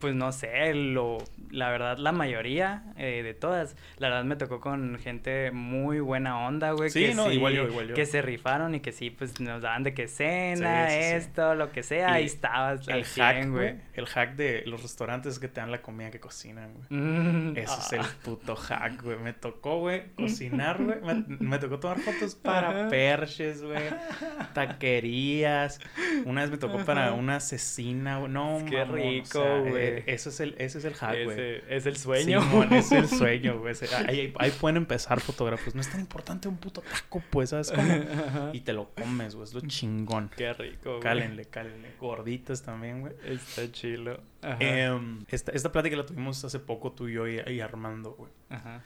[0.00, 1.18] pues no sé, lo,
[1.50, 6.46] la verdad la mayoría eh, de todas, la verdad me tocó con gente muy buena
[6.46, 6.90] onda, güey.
[6.90, 7.94] Sí, que no, igual yo, igual yo.
[7.94, 11.70] Que se rifaron y que sí, pues nos daban de que cena, Sí, esto, lo
[11.70, 13.72] que sea, ahí estabas El 100, hack, güey.
[13.72, 13.74] güey.
[13.94, 16.86] El hack de los restaurantes es que te dan la comida que cocinan, güey.
[17.00, 18.10] Mm, Ese es el ah.
[18.24, 19.18] puto hack, güey.
[19.18, 21.00] Me tocó, güey, cocinar, güey.
[21.02, 22.88] Me, me tocó tomar fotos para Ajá.
[22.88, 23.82] perches, güey.
[24.54, 25.80] Taquerías.
[26.24, 28.32] Una vez me tocó para una asesina, güey.
[28.32, 29.89] No, Qué mamón, o rico, sea, güey.
[30.06, 31.62] Ese es el, ese es el hack, güey.
[31.68, 32.42] Es el sueño.
[32.42, 33.74] Simón, es el sueño, güey.
[34.06, 35.74] Ahí, ahí- pueden empezar fotógrafos.
[35.74, 38.50] No es tan importante un puto taco, pues, ¿sabes cómo?
[38.52, 39.44] Y te lo comes, güey.
[39.44, 40.30] Es lo chingón.
[40.36, 41.00] Qué rico, güey.
[41.00, 41.88] Cálenle, cálenle.
[42.00, 43.12] Gorditas también, güey.
[43.24, 44.20] Está chilo.
[44.42, 44.56] Ajá.
[44.60, 48.30] Em, esta, esta plática la tuvimos hace poco tú y yo y, y Armando, güey.
[48.48, 48.82] Ajá.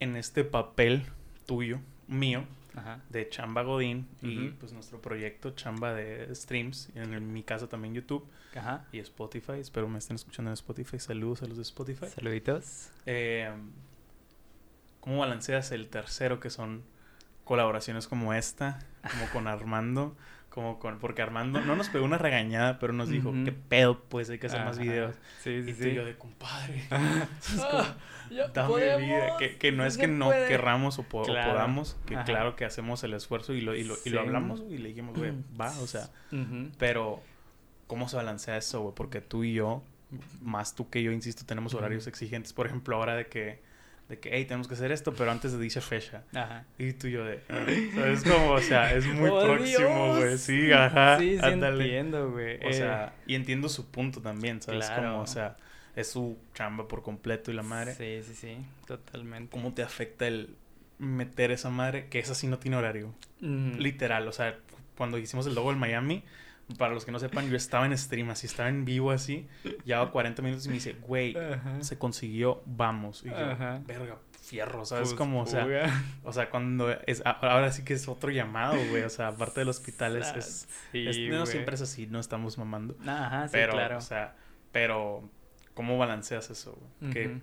[0.00, 1.02] En este papel
[1.46, 3.00] tuyo, mío, Ajá.
[3.10, 7.68] de Chamba Godín y pues nuestro proyecto Chamba de streams, y en, el- mi caso
[7.68, 8.24] también YouTube
[8.56, 8.84] Ajá.
[8.92, 9.52] y Spotify.
[9.60, 10.98] Espero me estén escuchando en Spotify.
[10.98, 12.06] Saludos a los de Spotify.
[12.14, 12.90] Saluditos.
[13.06, 13.70] Em,
[15.00, 16.82] ¿Cómo balanceas el tercero que son
[17.44, 18.78] colaboraciones como esta,
[19.10, 20.16] como con Armando?
[20.50, 23.44] Como con, porque Armando no nos pegó una regañada, pero nos dijo, Ujú.
[23.44, 24.02] ¿qué pedo?
[24.08, 25.14] Pues hay que hacer más videos.
[25.40, 25.88] Sí, sí, Y tú sí.
[25.90, 26.84] y yo de compadre.
[26.90, 27.94] Ah,
[28.30, 29.36] Es como, dame vida.
[29.38, 31.52] Que, que no es que no querramos o, po- o Claro.
[31.52, 32.24] podamos, que Ajá.
[32.24, 35.16] claro que hacemos el esfuerzo y lo, y lo, y lo hablamos y le dijimos,
[35.16, 36.10] güey, va, o sea,
[36.78, 37.22] pero
[37.88, 38.94] ¿cómo se balancea eso, güey?
[38.94, 39.82] Porque tú y yo,
[40.40, 42.52] más tú que yo, insisto, tenemos horarios exigentes.
[42.52, 43.60] Por ejemplo, ahora de que,
[44.08, 46.22] de que, hey, tenemos que hacer esto, pero antes de dicha fecha.
[46.32, 46.64] Ajá.
[46.78, 47.42] Y tú y yo de,
[47.94, 48.52] ¿sabes cómo?
[48.52, 50.38] O sea, es muy ¡Oh, próximo, güey.
[50.38, 51.18] Sí, ajá.
[51.18, 51.84] Sí, sí ándale.
[51.84, 52.56] entiendo, güey.
[52.58, 54.86] O Eh, sea, y entiendo su punto también, ¿sabes?
[54.86, 55.10] Claro.
[55.10, 55.56] Como, o sea,
[55.96, 57.94] es su chamba por completo y la madre.
[57.94, 58.56] Sí, sí, sí.
[58.86, 59.50] Totalmente.
[59.50, 60.54] ¿Cómo te afecta el
[60.98, 62.08] meter esa madre?
[62.08, 63.12] Que esa sí no tiene horario.
[63.40, 63.78] Mm.
[63.78, 64.58] Literal, o sea,
[64.96, 66.24] cuando hicimos el logo en Miami,
[66.76, 69.46] para los que no sepan, yo estaba en stream así, estaba en vivo así,
[69.84, 71.82] llevaba 40 minutos y me dice, güey, Ajá.
[71.82, 73.24] se consiguió, vamos.
[73.24, 73.80] Y yo, Ajá.
[73.86, 75.08] verga, fierro, ¿sabes?
[75.08, 76.04] Pues, como, o sea, fuga.
[76.24, 79.68] o sea, cuando es, ahora sí que es otro llamado, güey, o sea, aparte del
[79.70, 82.96] hospital es, es, Sí, es- no siempre es así, no estamos mamando.
[83.06, 83.98] Ajá, sí, pero, claro.
[83.98, 84.36] o sea,
[84.72, 85.28] pero,
[85.74, 87.12] ¿cómo balanceas eso, güey?
[87.12, 87.40] Que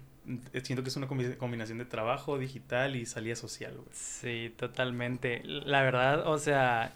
[0.54, 3.88] eh, siento que es una combi- combinación de trabajo digital y salida social, güey.
[3.92, 5.42] Sí, totalmente.
[5.44, 6.96] La verdad, o sea,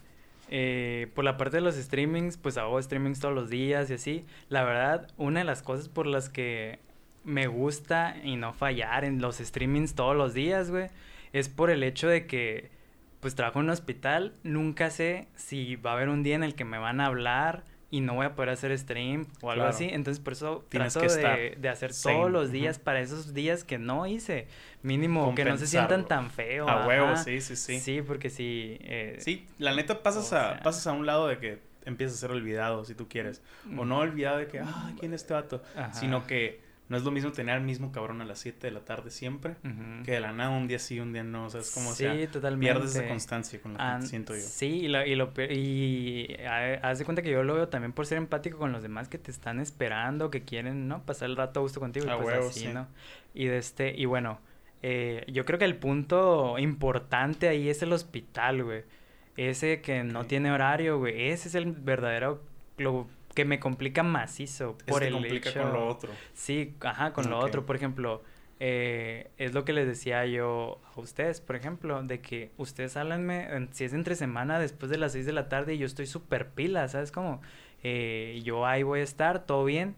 [0.52, 4.24] eh, por la parte de los streamings, pues hago streamings todos los días y así.
[4.48, 6.80] La verdad, una de las cosas por las que
[7.22, 10.88] me gusta y no fallar en los streamings todos los días, güey,
[11.32, 12.70] es por el hecho de que,
[13.20, 16.56] pues trabajo en un hospital, nunca sé si va a haber un día en el
[16.56, 19.70] que me van a hablar y no voy a poder hacer stream o algo Claro.
[19.74, 19.88] así.
[19.90, 23.34] Entonces, por eso Tienes trato que de, de hacer sane, todos los días para esos
[23.34, 24.46] días que no hice.
[24.82, 26.68] Mínimo, que no se sientan tan feo.
[26.68, 27.80] A huevo, sí, sí, sí.
[27.80, 28.78] Sí, porque sí.
[28.82, 32.20] eh, Sí, la neta pasas, a, sea- pasas a un lado de que empiezas a
[32.20, 33.42] ser olvidado, si tú quieres.
[33.76, 35.62] O no olvidado de que, ah, ¿quién es este vato?
[35.76, 35.92] Ajá.
[35.92, 38.80] Sino que no es lo mismo tener al mismo cabrón a las 7 de la
[38.80, 39.54] tarde siempre,
[40.04, 41.46] que de la nada un día sí, un día no.
[41.46, 42.72] O sea, es como, o sí, sea, totalmente.
[42.74, 44.42] pierdes esa constancia con la que siento yo.
[44.42, 47.92] Sí, y, lo, y, lo y ha- haz de cuenta que yo lo veo también
[47.92, 51.02] por ser empático con los demás que te están esperando, que quieren, ¿no?
[51.04, 52.68] Pasar el rato a gusto contigo y A pues huevo, así, sí.
[52.74, 52.88] ¿no?
[53.34, 54.40] Y de este, y bueno,
[54.82, 58.82] eh, yo creo que el punto importante ahí es el hospital, güey.
[59.36, 61.28] Ese que no tiene horario, güey.
[61.30, 62.42] Ese es el verdadero,
[62.78, 65.60] lo que me complica macizo por te el complica hecho...
[65.62, 66.12] con lo otro.
[66.34, 67.64] Sí, ajá, con lo otro.
[67.66, 68.22] Por ejemplo,
[68.58, 73.44] eh, es lo que les decía yo a ustedes, por ejemplo, de que ustedes háblenme,
[73.54, 76.06] en- si es entre semana, después de las 6 de la tarde, y yo estoy
[76.06, 77.40] súper pila, ¿sabes cómo?
[77.82, 79.94] Eh, yo ahí voy a estar, todo bien,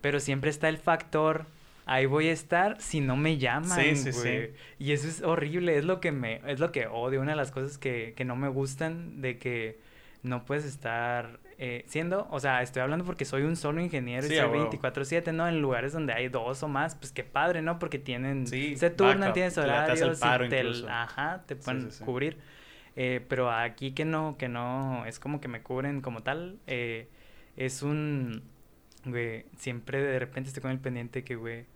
[0.00, 1.46] pero siempre está el factor,
[1.86, 4.50] ahí voy a estar si no me llaman, Sí, sí, sí.
[4.78, 7.50] Y eso es horrible, es lo que me, es lo que odio, una de las
[7.50, 9.80] cosas que, que no me gustan de que
[10.22, 14.30] no puedes estar eh, siendo, o sea, estoy hablando porque soy un solo ingeniero y
[14.30, 15.48] soy 24/7, ¿no?
[15.48, 17.80] En lugares donde hay dos o más, pues qué padre, ¿no?
[17.80, 22.38] Porque tienen, se turnan, tienes horarios, y te, ajá, te pueden cubrir.
[22.94, 27.08] Eh, pero aquí que no, que no, es como que me cubren como tal, eh,
[27.56, 28.44] es un,
[29.04, 31.66] güey, siempre de repente estoy con el pendiente que, güey,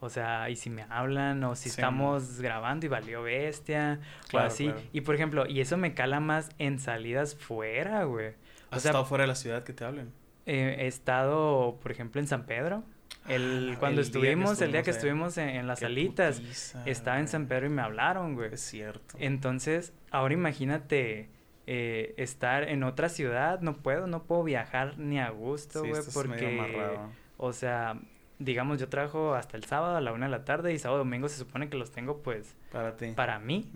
[0.00, 4.00] o sea, y si me hablan, o si estamos grabando y valió bestia,
[4.32, 4.72] o así.
[4.92, 8.32] Y por ejemplo, y eso me cala más en salidas fuera, güey.
[8.70, 10.12] ¿Has estado fuera de la ciudad que te hablen?
[10.46, 12.84] Eh, he estado, por ejemplo, en San Pedro.
[13.28, 16.40] El, ah, cuando estuvimos, el día que estuvimos en, las salitas,
[16.84, 18.54] estaba en San Pedro y me hablaron, güey.
[18.54, 19.16] Es cierto.
[19.18, 21.28] Entonces, ahora imagínate
[21.66, 26.96] eh, estar en otra ciudad, no puedo, no puedo viajar ni a gusto, güey, porque,
[27.36, 27.98] o sea,
[28.38, 31.28] digamos, yo trabajo hasta el sábado a la una de la tarde y sábado domingo
[31.28, 33.12] se supone que los tengo, pues, para ti.
[33.16, 33.68] Para mí.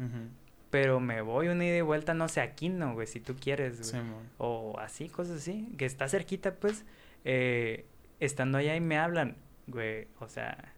[0.70, 3.92] Pero me voy una ida y vuelta, no sé, aquí no, güey, si tú quieres,
[3.92, 4.02] güey.
[4.38, 6.84] o así, cosas así, que está cerquita, pues,
[7.24, 7.86] eh,
[8.20, 10.72] estando allá y me hablan, güey, o sea,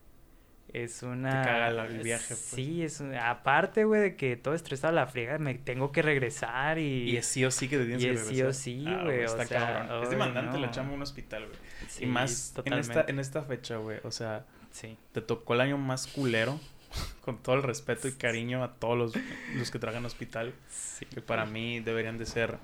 [0.73, 1.43] es una...
[1.43, 2.39] Te caga el viaje, pues.
[2.39, 7.11] Sí, es aparte, güey, de que todo estresado la friega, me tengo que regresar y...
[7.11, 8.35] Y es sí o sí que te tienes que regresar.
[8.35, 10.01] sí o sí, ah, güey, o sea...
[10.03, 11.59] es demandante la chamba en un hospital, güey.
[12.01, 14.47] y más en esta, en esta fecha, güey, o sea...
[14.71, 14.97] Sí.
[15.13, 16.59] Te tocó el año más culero,
[17.25, 19.25] con todo el respeto y cariño a todos los,
[19.57, 21.07] los que trabajan en hospital, sí.
[21.07, 22.59] que para mí deberían de ser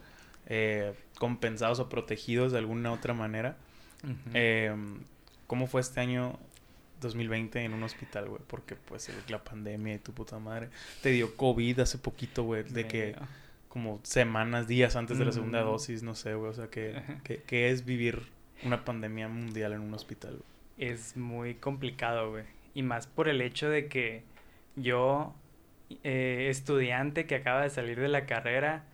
[0.47, 3.57] eh, compensados o protegidos de alguna otra manera.
[4.35, 4.75] eh,
[5.47, 6.39] ¿Cómo fue este año
[7.01, 8.43] 2020 en un hospital, güey?
[8.47, 10.69] Porque pues la pandemia y tu puta madre.
[11.03, 13.17] Te dio COVID hace poquito, güey, de que
[13.69, 16.51] como semanas, días antes de la segunda dosis, no sé, güey.
[16.51, 17.03] O sea, ¿qué,
[17.47, 18.23] qué, es vivir
[18.65, 20.91] una pandemia mundial en un hospital, güey?
[20.91, 22.45] Es muy complicado, güey.
[22.75, 24.25] Y más por el hecho de que
[24.77, 25.35] yo,
[26.05, 28.85] eh, estudiante que acaba de salir de la carrera,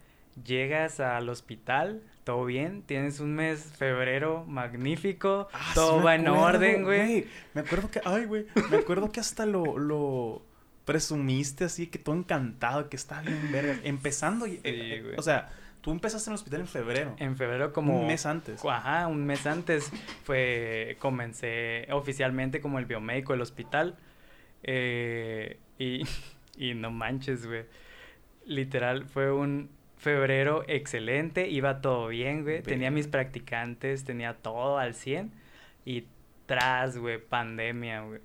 [0.44, 6.82] llegas al hospital todo bien, tienes un mes febrero magnífico, ah, todo va en orden,
[6.82, 7.26] güey.
[7.52, 10.42] Me acuerdo que, ay, güey, me acuerdo que hasta lo, lo
[10.87, 13.78] presumiste así, que todo encantado, que está bien verga.
[13.84, 15.50] Empezando, sí, eh, o sea,
[15.84, 17.14] tú empezaste en el hospital en febrero.
[17.18, 18.00] En febrero como...
[18.00, 18.64] Un mes antes.
[18.64, 19.92] Ajá, un mes antes
[20.22, 23.98] fue, comencé oficialmente como el biomédico del hospital.
[24.62, 26.02] Eh, y,
[26.56, 27.66] y no manches, güey.
[28.46, 29.68] Literal, fue un
[29.98, 32.62] febrero excelente, iba todo bien, güey.
[32.62, 35.32] Tenía mis practicantes, tenía todo al 100.
[35.84, 36.06] Y
[36.46, 38.20] tras, güey, pandemia, güey.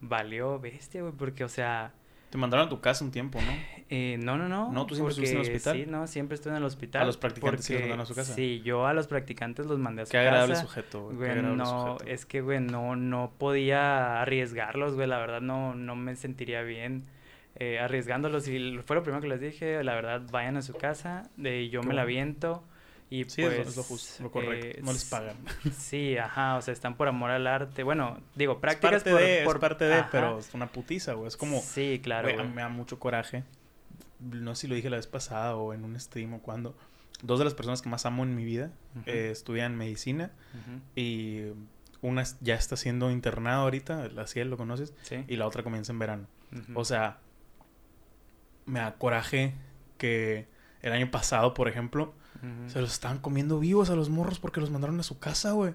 [0.00, 1.92] Valió bestia, güey, porque, o sea...
[2.30, 3.52] Te mandaron a tu casa un tiempo, ¿no?
[3.88, 4.70] Eh, no, no, no.
[4.70, 4.86] ¿No?
[4.86, 5.76] ¿Tú siempre estuviste en el hospital?
[5.76, 7.02] Sí, no, siempre estuve en el hospital.
[7.02, 8.34] ¿A los practicantes sí los mandaron a su casa?
[8.34, 10.22] Sí, yo a los practicantes los mandé a su casa.
[10.22, 11.18] Qué agradable sujeto, güey.
[11.18, 15.08] Qué agradable no, es que, güey, no, no podía arriesgarlos, güey.
[15.08, 17.02] La verdad, no, no me sentiría bien
[17.56, 18.46] eh, arriesgándolos.
[18.46, 21.82] Y fue lo primero que les dije, la verdad, vayan a su casa, de yo
[21.82, 22.62] me la viento.
[23.10, 24.66] Y sí, pues, es lo, justo, lo correcto.
[24.66, 25.36] Eh, no les pagan.
[25.76, 27.82] Sí, ajá, o sea, están por amor al arte.
[27.82, 31.26] Bueno, digo, prácticas es parte de, por parte de, pero es una putiza, güey.
[31.26, 31.60] Es como.
[31.60, 32.28] Sí, claro.
[32.44, 33.42] me da mucho coraje.
[34.20, 36.76] No sé si lo dije la vez pasada o en un stream o cuando.
[37.22, 38.70] Dos de las personas que más amo en mi vida
[39.04, 40.30] eh, estudian medicina
[40.96, 41.48] y
[42.00, 44.94] una ya está siendo internada ahorita, la Ciel, lo conoces,
[45.26, 46.26] y la otra comienza en verano.
[46.74, 47.18] O sea,
[48.66, 49.54] me da coraje
[49.98, 50.46] que
[50.82, 52.14] el año pasado, por ejemplo,
[52.66, 55.74] se los estaban comiendo vivos a los morros porque los mandaron a su casa, güey.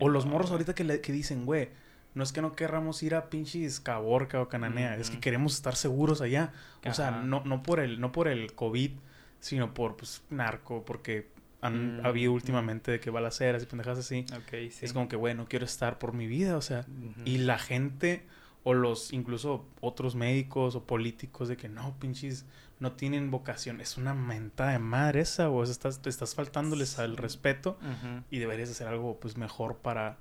[0.00, 1.70] O los morros ahorita que, le, que dicen, güey,
[2.14, 5.74] no es que no querramos ir a pinches Caborca o Cananea, es que queremos estar
[5.74, 6.52] seguros allá.
[6.86, 8.92] O sea, no, no, por el, no por el COVID,
[9.40, 11.28] sino por, pues, narco, porque
[11.60, 14.26] han mm, habido últimamente de que balaceras y pendejas así.
[14.80, 16.86] Es como que, güey, no quiero estar por mi vida, o sea.
[17.24, 18.24] Y la gente
[18.64, 22.46] o los incluso otros médicos o políticos de que no, pinches,
[22.80, 23.80] no tienen vocación.
[23.80, 27.78] Es una menta de madre esa, o estás, estás faltándoles al respeto
[28.30, 30.18] y deberías hacer algo pues mejor para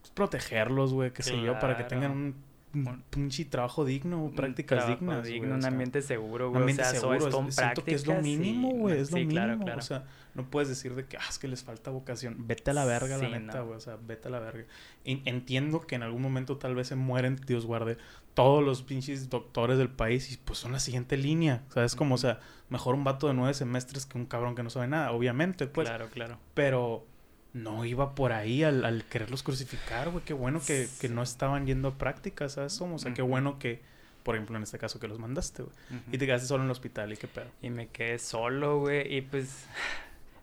[0.00, 4.86] pues, protegerlos, güey, qué sé yo, para que tengan un un pinche trabajo digno, prácticas
[4.86, 5.24] dignas.
[5.24, 6.62] Digno, un ambiente seguro, güey.
[6.62, 7.30] Un ambiente seguro.
[7.30, 9.00] Son siento que es lo mínimo, güey.
[9.00, 9.64] Es lo mínimo.
[9.76, 12.46] O sea, no puedes decir de que, ah, es que les falta vocación.
[12.46, 13.76] Vete a la verga, la neta, güey.
[13.76, 14.64] O sea, vete a la verga.
[15.04, 17.98] entiendo que en algún momento tal vez se mueren, Dios guarde,
[18.40, 21.62] todos los pinches doctores del país y pues son la siguiente línea.
[21.68, 24.54] O sea, es como, o sea, mejor un vato de nueve semestres que un cabrón
[24.54, 25.86] que no sabe nada, obviamente, pues.
[25.86, 26.38] Claro, claro.
[26.54, 27.04] Pero
[27.52, 30.24] no iba por ahí al, al quererlos crucificar, güey.
[30.24, 32.80] Qué bueno que, que, no estaban yendo a prácticas, ¿sabes?
[32.80, 33.82] O sea, qué bueno que,
[34.22, 35.74] por ejemplo, en este caso que los mandaste, güey.
[36.10, 37.50] Y te quedaste solo en el hospital, ¿y qué pedo?
[37.60, 39.16] Y me quedé solo, güey.
[39.16, 39.66] Y pues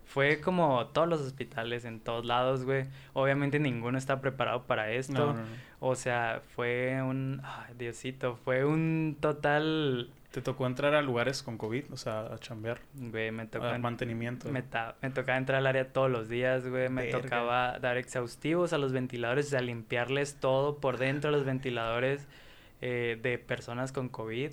[0.08, 2.86] fue como todos los hospitales en todos lados, güey.
[3.14, 5.36] Obviamente ninguno está preparado para esto.
[5.80, 7.42] O sea, fue un...
[7.44, 11.92] Ay, Diosito, fue un total ¿Te tocó entrar a lugares con COVID?
[11.92, 12.80] O sea, a chambear.
[12.94, 13.78] Güey, me A tocaba...
[13.80, 14.50] mantenimiento.
[14.50, 16.90] Me, tocaba entrar al área todos los días, güey.
[16.90, 17.22] Me Verga.
[17.22, 22.28] tocaba dar exhaustivos a los ventiladores, o sea, limpiarles todo por dentro de los ventiladores
[22.82, 24.52] eh, de personas con COVID.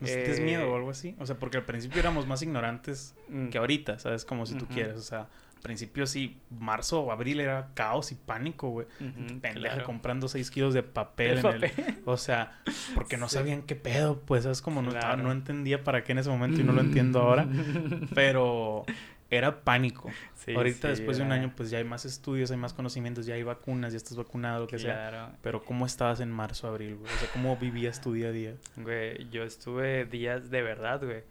[0.00, 1.14] ¿No sientes Eh, miedo o algo así?
[1.18, 4.24] O sea, porque al principio éramos más ignorantes Mm, que ahorita, ¿sabes?
[4.24, 4.96] Como si tú quieres.
[4.96, 8.86] O sea, al principio sí, marzo o abril era caos y pánico, güey.
[9.00, 9.84] ujú, Pendeja claro.
[9.84, 11.38] comprando 6 kilos de papel.
[11.38, 11.98] El en el- papel.
[12.04, 12.60] O sea,
[12.94, 13.36] porque no Sí.
[13.36, 14.60] sabían qué pedo, pues, ¿sabes?
[14.60, 15.22] Como no, estaba- Claro.
[15.22, 17.46] no entendía para qué en ese momento y no lo entiendo ahora.
[18.14, 18.84] Pero
[19.30, 20.10] era pánico.
[20.34, 23.26] Sí, Ahorita, sí, después de un año, pues ya hay más estudios, hay más conocimientos,
[23.26, 25.36] ya hay vacunas, ya estás vacunado, lo que sea.
[25.42, 27.12] Pero ¿cómo estabas en marzo, abril, güey?
[27.12, 28.54] O sea, ¿cómo vivías tu día a día?
[28.76, 31.22] Güey, yo estuve días de verdad, güey.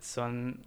[0.00, 0.60] Son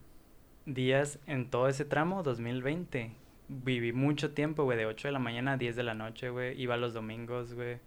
[0.65, 3.11] días en todo ese tramo, 2020.
[3.47, 6.59] Viví mucho tiempo, güey, de 8 de la mañana a 10 de la noche, güey.
[6.59, 7.79] Iba los domingos, güey.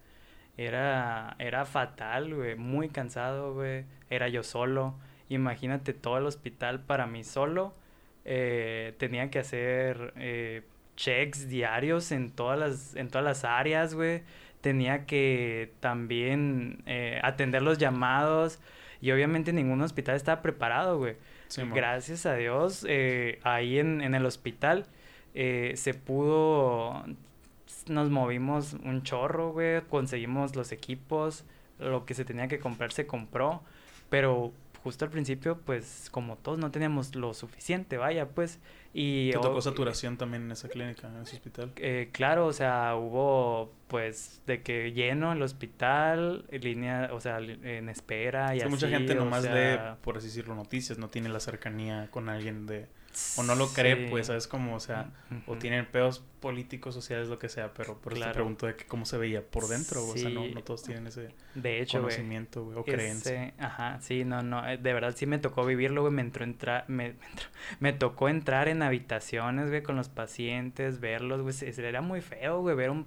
[0.55, 2.55] Era, era fatal, güey.
[2.55, 3.85] Muy cansado, güey.
[4.09, 4.95] Era yo solo.
[5.27, 7.73] Imagínate todo el hospital para mí solo.
[8.25, 10.63] Eh, tenía que hacer eh,
[10.95, 14.23] checks diarios en todas las, en todas las áreas, güey.
[14.61, 18.59] Tenía que también eh, atender los llamados.
[19.01, 21.15] Y obviamente ningún hospital estaba preparado, güey.
[21.47, 21.63] Sí.
[21.73, 24.85] Gracias a Dios, eh, ahí en, en el hospital
[25.33, 27.03] eh, se pudo,
[27.87, 31.45] nos movimos un chorro, güey, conseguimos los equipos,
[31.79, 33.61] lo que se tenía que comprar se compró,
[34.09, 34.51] pero
[34.83, 38.59] justo al principio, pues como todos no teníamos lo suficiente, vaya, pues,
[38.93, 39.31] y...
[39.31, 41.71] ¿Te o- tocó saturación también en esa clínica, en ese hospital?
[41.77, 47.39] eh, claro, o sea, hubo pues de que lleno el hospital, en línea, o sea,
[47.39, 48.75] en espera y Es que así.
[48.75, 49.53] mucha gente o nomás sea,
[49.95, 52.87] lee, por así decirlo, noticias, no tiene la cercanía con alguien de...
[53.37, 54.27] O no lo cree, pues.
[54.27, 54.47] ¿sabes?
[54.47, 55.11] Como, o sea,
[55.47, 58.33] o tienen pedos políticos, sociales, lo que sea, pero por eso te Claro.
[58.35, 61.81] pregunto de que cómo se veía por dentro, o sea, no, todos tienen ese De
[61.81, 63.45] hecho, conocimiento, güey, o creencia.
[63.47, 66.43] Ese- ajá, sí, no, no, eh, de verdad sí me tocó vivirlo, güey, me entró
[66.45, 67.49] entrar, me, me, entró-
[67.79, 72.75] me tocó entrar en habitaciones, güey, con los pacientes, verlos, güey, era muy feo, güey,
[72.75, 73.05] ver un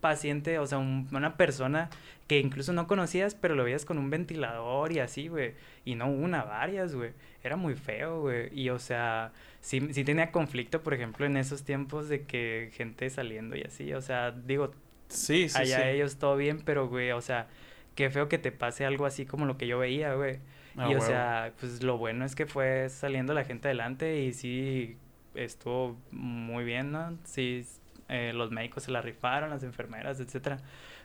[0.00, 1.90] paciente, o sea, un- una persona
[2.26, 6.08] que incluso no conocías, pero lo veías con un ventilador y así, güey, y no
[6.08, 10.94] una, varias, güey, era muy feo, güey, y o sea, sí, sí tenía conflicto, por
[10.94, 14.72] ejemplo, en esos tiempos de que gente saliendo y así, o sea, digo,
[15.08, 15.90] Sí, sí, allá sí.
[15.90, 17.48] ellos todo bien, pero, güey, o sea,
[17.94, 20.38] qué feo que te pase algo así como lo que yo veía, güey.
[20.76, 21.00] Ah, y, o huevo.
[21.00, 24.96] sea, pues lo bueno es que fue saliendo la gente adelante y sí
[25.34, 27.18] estuvo muy bien, ¿no?
[27.24, 27.64] Sí,
[28.10, 30.58] eh, los médicos se la rifaron, las enfermeras, etcétera.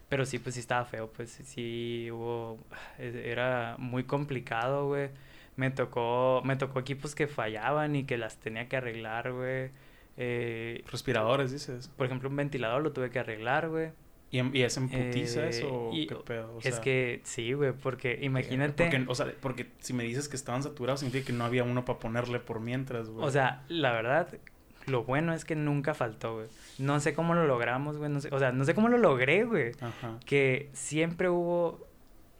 [0.10, 2.60] Pero sí, pues sí estaba feo, pues sí hubo...
[2.99, 5.10] Era muy complicado, güey.
[5.56, 9.72] Me tocó, me tocó equipos que fallaban y que las tenía que arreglar, güey.
[10.18, 11.88] Eh, Respiradores, dices.
[11.89, 13.89] por ejemplo, un ventilador lo tuve que arreglar, güey.
[14.32, 16.56] ¿Y, y es en putiza Eh, eso o y- qué pedo?
[16.56, 20.28] O es sea, que sí, güey, porque imagínate, Porque, o sea, porque si me dices
[20.30, 23.26] que estaban saturados, significa que no había uno para ponerle por mientras, güey.
[23.26, 24.28] o sea, la verdad,
[24.88, 26.48] lo bueno es que nunca faltó, güey.
[26.78, 29.44] No sé cómo lo logramos, güey, no sé, o sea, no sé cómo lo logré,
[29.46, 30.20] güey, Ajá.
[30.26, 31.88] que siempre hubo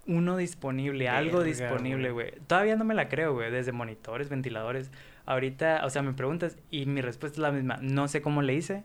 [0.08, 2.30] uno disponible, algo Verga, disponible, güey.
[2.32, 2.42] güey.
[2.48, 4.92] Todavía no me la creo, güey, desde monitores, ventiladores.
[5.26, 7.80] Ahorita, o sea, me preguntas y mi respuesta es la misma.
[7.82, 8.84] No sé cómo le hice,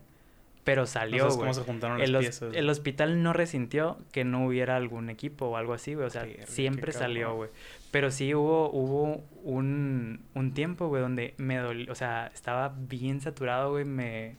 [0.63, 1.45] pero No salió, sabes güey.
[1.47, 2.55] cómo se juntaron el, las hos- piezas.
[2.55, 6.05] el hospital no resintió que no hubiera algún equipo o algo así, güey.
[6.07, 7.49] O sea, siempre salió, güey.
[7.91, 13.21] Pero sí hubo, hubo un, un tiempo, güey, donde me dolió, o sea, estaba bien
[13.21, 14.35] saturado, güey, me...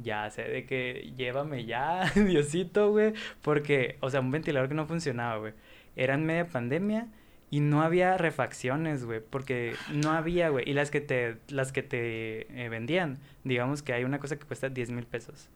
[0.00, 3.14] Ya sé de que llévame ya, Diosito, güey.
[3.42, 5.54] Porque, o sea, un ventilador que no funcionaba, güey.
[5.96, 7.08] Era en media pandemia
[7.50, 9.20] y no había refacciones, güey.
[9.28, 10.70] Porque no había, güey.
[10.70, 14.46] Y las que te, las que te eh, vendían, digamos que hay una cosa que
[14.46, 15.48] cuesta 10 mil pesos.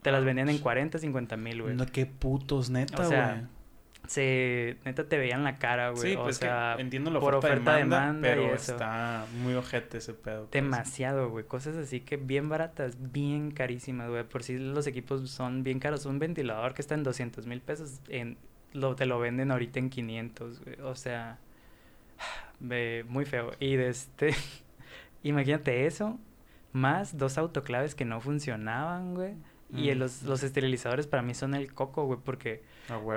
[0.00, 1.74] Te las vendían en 40, 50 mil, güey.
[1.74, 3.62] No, qué putos, neta, O sea, güey.
[4.08, 6.12] Se, neta, te veían la cara, güey.
[6.12, 9.54] Sí, o pues sea, que entiendo la por oferta, oferta, demanda, demanda pero está muy
[9.54, 10.46] ojete ese pedo.
[10.46, 10.50] pues.
[10.50, 11.44] Demasiado, güey.
[11.44, 14.24] Cosas así que bien baratas, bien carísimas, güey.
[14.24, 16.04] Por si los equipos son bien caros.
[16.04, 18.38] Un ventilador que está en 200 mil pesos, en,
[18.72, 20.80] lo, te lo venden ahorita en 500, güey.
[20.80, 21.38] O sea,
[22.60, 23.52] ve, muy feo.
[23.60, 24.34] Y de este,
[25.22, 26.18] imagínate eso,
[26.72, 29.34] más dos autoclaves que no funcionaban, güey.
[29.74, 29.98] Y Mm.
[29.98, 32.62] los, los esterilizadores para mí son el coco, güey, porque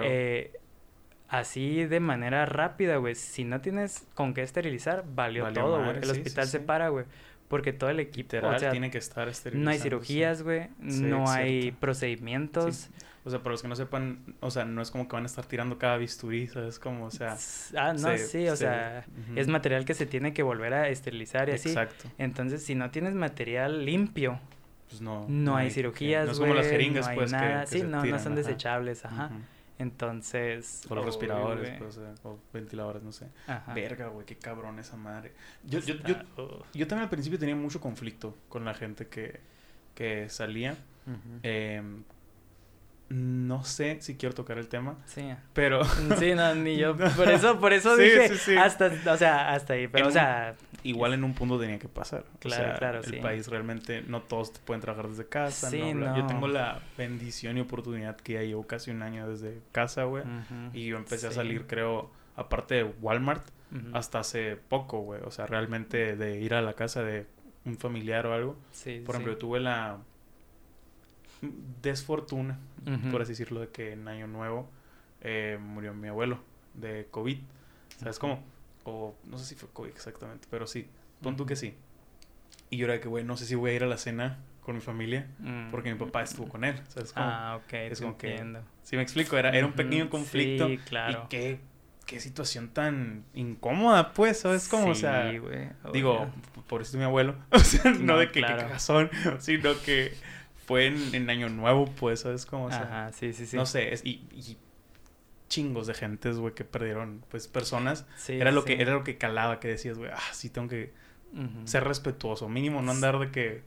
[0.03, 0.53] eh,
[1.27, 3.15] así de manera rápida, güey.
[3.15, 5.97] Si no tienes con qué esterilizar, valió, Valió todo, güey.
[5.97, 6.63] El sí, sí, hospital se sí.
[6.65, 7.05] para, güey.
[7.47, 10.67] Porque todo el equipo, Literal, o sea, tiene que estar no hay cirugías, güey.
[10.79, 11.79] No hay cierto.
[11.79, 12.89] procedimientos.
[13.23, 15.25] O sea, para los que no sepan, o sea, no es como que van a
[15.25, 16.77] estar tirando cada bisturí, ¿sabes?
[16.79, 17.35] Como, o sea...
[17.75, 20.89] Ah, no, se- sí, o se- sea, es material que se tiene que volver a
[20.89, 21.69] esterilizar y así.
[21.69, 22.05] Exacto.
[22.19, 24.39] Entonces, si no tienes material limpio,
[24.95, 25.25] Pues no.
[25.27, 27.61] no, hay que- cirugías, No es como las jeringas, no hay pues, que- nada.
[27.61, 28.41] que sí, se no, no tiran, son ajá.
[28.41, 29.25] desechables, ajá.
[29.25, 29.35] Ujú.
[29.77, 30.83] Entonces.
[30.89, 31.79] O los respiradores, güey.
[31.79, 33.27] pues, o, sea, o ventiladores, no sé.
[33.47, 33.73] Ajá.
[33.73, 35.33] Verga, güey, qué cabrón esa madre.
[35.65, 39.39] Yo, yo, yo, uh, yo también al principio tenía mucho conflicto con la gente que,
[39.93, 40.73] que salía.
[41.05, 41.39] ujú.
[41.43, 42.03] Em,
[43.09, 45.29] no sé si quiero tocar el tema, Sí.
[45.53, 45.83] pero
[46.19, 46.95] Sí, no, ni yo.
[47.17, 48.57] Por eso, por eso Sí, dije sí, sí.
[48.57, 49.87] hasta, o sea, hasta ahí.
[49.87, 50.55] Pero, En o sea,
[50.85, 52.25] igual en un punto tenía que pasar.
[52.39, 53.15] Claro, o sea, claro, el sí.
[53.17, 55.69] país realmente no todos te pueden trabajar desde casa.
[55.69, 59.61] Sí, no, Yo tengo la bendición y oportunidad que ya llevo casi un año desde
[59.71, 60.23] casa, güey.
[60.73, 63.47] Y yo empecé a salir, creo, aparte de Walmart,
[63.93, 65.21] hasta hace poco, güey.
[65.23, 67.25] O sea, realmente de ir a la casa de
[67.65, 68.55] un familiar o algo.
[68.71, 69.97] sí, Por ejemplo, yo tuve la
[71.81, 72.59] desfortuna,
[73.11, 74.69] por así decirlo, de que en Año Nuevo
[75.21, 76.39] eh, murió mi abuelo
[76.75, 77.39] de COVID.
[77.97, 78.43] ¿Sabes cómo?
[78.85, 80.87] O no sé si fue COVID exactamente, pero sí.
[81.21, 81.75] Pon tú que sí.
[82.69, 84.75] Y yo era que, güey, no sé si voy a ir a la cena con
[84.75, 85.69] mi familia Mm.
[85.71, 86.79] porque mi papá estuvo con él.
[86.87, 87.13] ¿Sabes?
[87.15, 88.61] Ah, ok, Es como que- entiendo.
[88.83, 89.37] Sí, me explico.
[89.37, 90.67] Era, era un pequeño conflicto.
[90.67, 91.23] Sí, claro.
[91.25, 91.59] Y qué,
[92.05, 94.87] qué situación tan incómoda, pues, ¿sabes cómo?
[94.91, 96.27] o sea, güey, digo,
[96.67, 97.35] por eso mi abuelo.
[97.51, 98.57] O sea, no, No, de que, claro.
[98.57, 99.09] que cagazón,
[99.39, 100.13] sino que
[100.67, 102.65] fue en, en Año Nuevo, pues, ¿sabes cómo?
[102.65, 103.55] O sea, Ajá, sí, sí, sí.
[103.57, 104.57] no sé, es, y, y
[105.49, 108.05] chingos de gentes, güey, que perdieron, pues, personas.
[108.17, 108.67] Sí, era lo sí.
[108.67, 110.93] que era lo que calaba, que decías, güey, ah, sí tengo que
[111.65, 113.63] ser respetuoso, mínimo no andar de que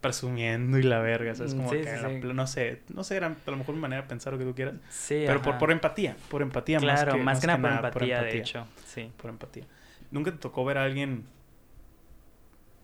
[0.00, 1.54] presumiendo y la verga, ¿sabes?
[1.54, 4.08] Mm, Como sí, que no sé, no sé, era a lo mejor mi manera de
[4.08, 7.22] pensar lo que tú quieras, Sí, pero por, por empatía, por empatía Claro, más que
[7.22, 8.66] más que nada por nada, empatía, de hecho.
[8.84, 9.12] Sí.
[9.16, 9.64] por empatía.
[10.10, 11.24] ¿Nunca te tocó ver a alguien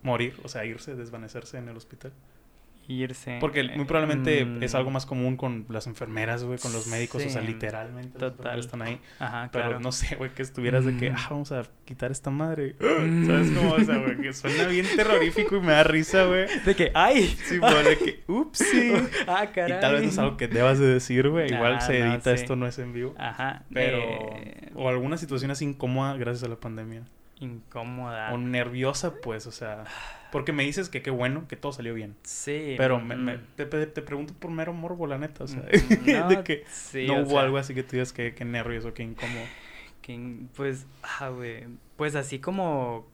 [0.03, 2.13] morir, o sea, irse, desvanecerse en el hospital?
[2.91, 3.37] Irse.
[3.39, 7.23] Porque muy probablemente mm, es algo más común con las enfermeras, güey, con los médicos,
[7.25, 8.59] o sea, literalmente total.
[8.59, 8.99] están ahí.
[9.19, 9.81] Ajá, Pero claro.
[9.81, 11.15] no sé, güey, que estuvieras de que, Mm.
[11.19, 12.77] ah, vamos a quitar esta madre.
[12.81, 13.27] Mm.
[13.27, 13.73] ¿Sabes cómo?
[13.75, 16.47] O sea, güey, que suena bien terrorífico y me da risa, güey.
[16.65, 17.27] De que, ¡ay!
[17.45, 18.93] Sí, güey, de que, upsi.
[19.29, 19.81] ¡Ah, Y caray!
[19.81, 21.53] tal vez no es algo que debas de decir, güey.
[21.53, 22.43] Igual Ah, se no, edita, sí.
[22.43, 23.15] esto no es en vivo.
[23.19, 23.65] Ajá.
[23.73, 23.99] Pero...
[24.37, 27.03] eh, O alguna situación así incómoda gracias a la pandemia.
[27.39, 28.33] incómoda.
[28.33, 29.85] O nerviosa, pues, o sea...
[30.31, 32.15] Porque me dices que qué bueno, que todo salió bien.
[32.23, 32.75] Sí.
[32.77, 35.61] Pero me, mm, me- te, te- pregunto por mero morbo, la neta, o sea...
[35.63, 38.45] mm, de no, que sí, no hubo sea, algo así que tú digas que, que
[38.45, 39.45] nervioso, que incómodo.
[40.03, 40.87] que, pues,
[41.21, 41.65] ah, güey.
[41.97, 43.07] Pues así como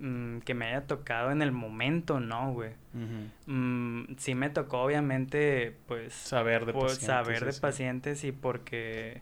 [0.00, 2.70] mm, que me haya tocado en el momento, no, güey.
[3.46, 7.06] Mm, sí me tocó, obviamente, pues, Saber de por pacientes.
[7.06, 9.20] saber de pacientes y porque,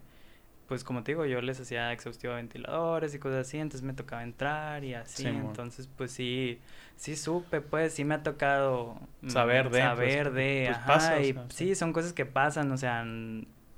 [0.69, 3.93] pues como te digo, yo les hacía exhaustivo a ventiladores y cosas así, entonces me
[3.93, 6.59] tocaba entrar y así, Sí, entonces pues sí,
[6.95, 10.87] sí supe, pues sí me ha tocado mm, Saber de, pues, saber de, pues, ajá,
[10.87, 13.03] pasa, o y sea, sí, son cosas que pasan, o sea,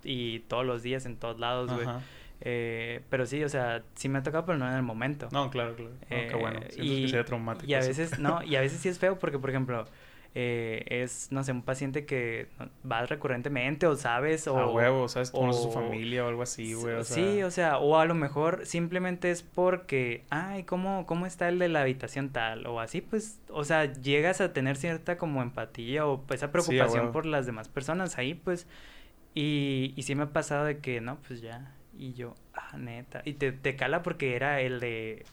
[0.03, 1.87] y todos los días en todos lados, güey.
[2.43, 5.29] Eh, pero sí, o sea, sí me ha tocado, pero no en el momento.
[5.31, 5.91] No, claro, claro.
[5.91, 6.59] No, qué bueno.
[6.59, 7.67] Eh, Siento que sería traumático.
[7.67, 9.85] y a veces, no, y a veces sí es feo porque, por ejemplo,
[10.33, 12.47] eh, es, no sé, un paciente que
[12.89, 14.57] va recurrentemente o sabes o...
[14.57, 15.29] A huevo, ¿sabes?
[15.29, 16.95] A su o- familia o algo así, güey.
[16.95, 21.25] O sea, Sí, o sea, o a lo mejor simplemente es porque, ay, ¿cómo, ¿cómo
[21.25, 22.65] está el de la habitación tal?
[22.67, 27.25] O así, pues, o sea, llegas a tener cierta como empatía o esa preocupación por
[27.25, 28.67] las demás personas ahí, pues,
[29.33, 33.21] y, y sí me ha pasado de que, no, pues ya, y yo, ah, neta,
[33.25, 35.25] y te, te cala porque era el de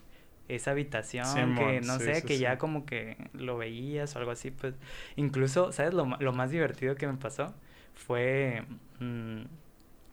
[0.49, 2.41] esa habitación, que no sí, sé, sí, que sí.
[2.41, 4.75] ya como que lo veías o algo así, pues,
[5.17, 5.95] incluso, ¿sabes?
[5.95, 7.55] Lo, lo más divertido que me pasó
[7.95, 8.65] fue...
[9.01, 9.43] mm,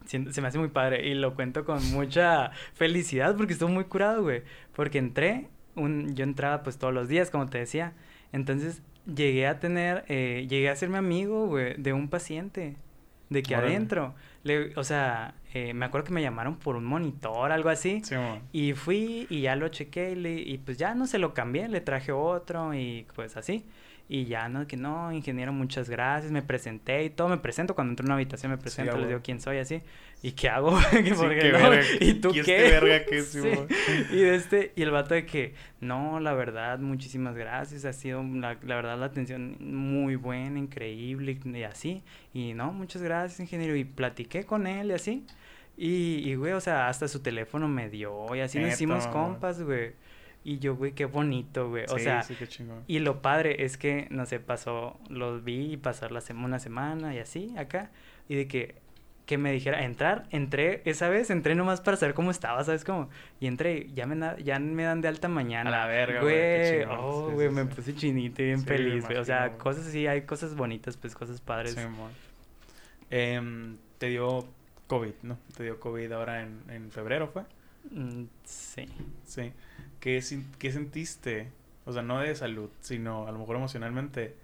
[0.05, 4.21] se me hace muy padre y lo cuento con mucha felicidad porque estuvo muy curado,
[4.23, 4.43] güey.
[4.75, 7.93] Porque entré, un, yo entraba pues todos los días, como te decía.
[8.31, 12.75] Entonces llegué a tener, eh, llegué a serme amigo, güey, de un paciente.
[13.29, 13.75] De que Órale.
[13.75, 14.13] adentro,
[14.43, 18.01] le, o sea, eh, me acuerdo que me llamaron por un monitor, algo así.
[18.03, 18.15] Sí.
[18.51, 21.67] Y fui y ya lo chequé y, le- y pues ya no se lo cambié,
[21.69, 23.65] le traje otro y pues así.
[24.07, 27.91] Y ya no, que no, ingeniero, muchas gracias, me presenté y todo, me presento cuando
[27.93, 29.81] entro a una habitación, me presento, les digo quién soy, así.
[30.27, 30.75] ¿Y qué hago?
[30.91, 31.69] Que Sí, qué qué no?
[31.69, 32.65] verga, ¿Y tú ¿y qué?
[32.65, 33.39] este verga qué, Sí.
[34.11, 38.23] Y de este, y el vato de que, no, la verdad, muchísimas gracias, ha sido,
[38.23, 42.01] la, la verdad, la atención muy buena, increíble, y así.
[42.33, 45.25] Y no, muchas gracias, ingeniero, y platiqué con él y así.
[45.77, 49.61] Y, y, güey, o sea, hasta su teléfono me dio, y así nos hicimos compas,
[49.61, 49.91] güey.
[50.43, 51.85] Y yo, güey, qué bonito, güey.
[51.89, 52.83] O Sí, sea, sí, qué chingón.
[52.87, 57.13] y lo padre es que, no sé, pasó, los vi pasar la sema- una semana
[57.15, 57.91] y así, acá.
[58.29, 58.75] Y de que,
[59.25, 63.09] que me dijera, entrar, entré, esa vez entré nomás para saber cómo estaba, ¿sabes cómo?
[63.39, 65.69] Y entré, ya me, na- ya me dan de alta mañana.
[65.69, 66.97] A la verga, güey, chingón.
[67.01, 67.67] oh, güey, sí, me sí.
[67.75, 69.17] puse chinito y bien feliz, güey.
[69.17, 71.75] O sea, cosas así, hay cosas bonitas, pues, cosas padres.
[73.09, 74.45] Em, te dio
[74.87, 75.37] COVID, ¿no?
[75.55, 77.43] Te dio COVID ahora en, en febrero, ¿fue?
[77.91, 78.87] Mm, sí.
[79.25, 79.51] Sí.
[79.99, 80.23] ¿Qué,
[80.59, 81.47] ¿Qué sentiste?
[81.85, 84.35] O sea, no de salud, sino a lo mejor emocionalmente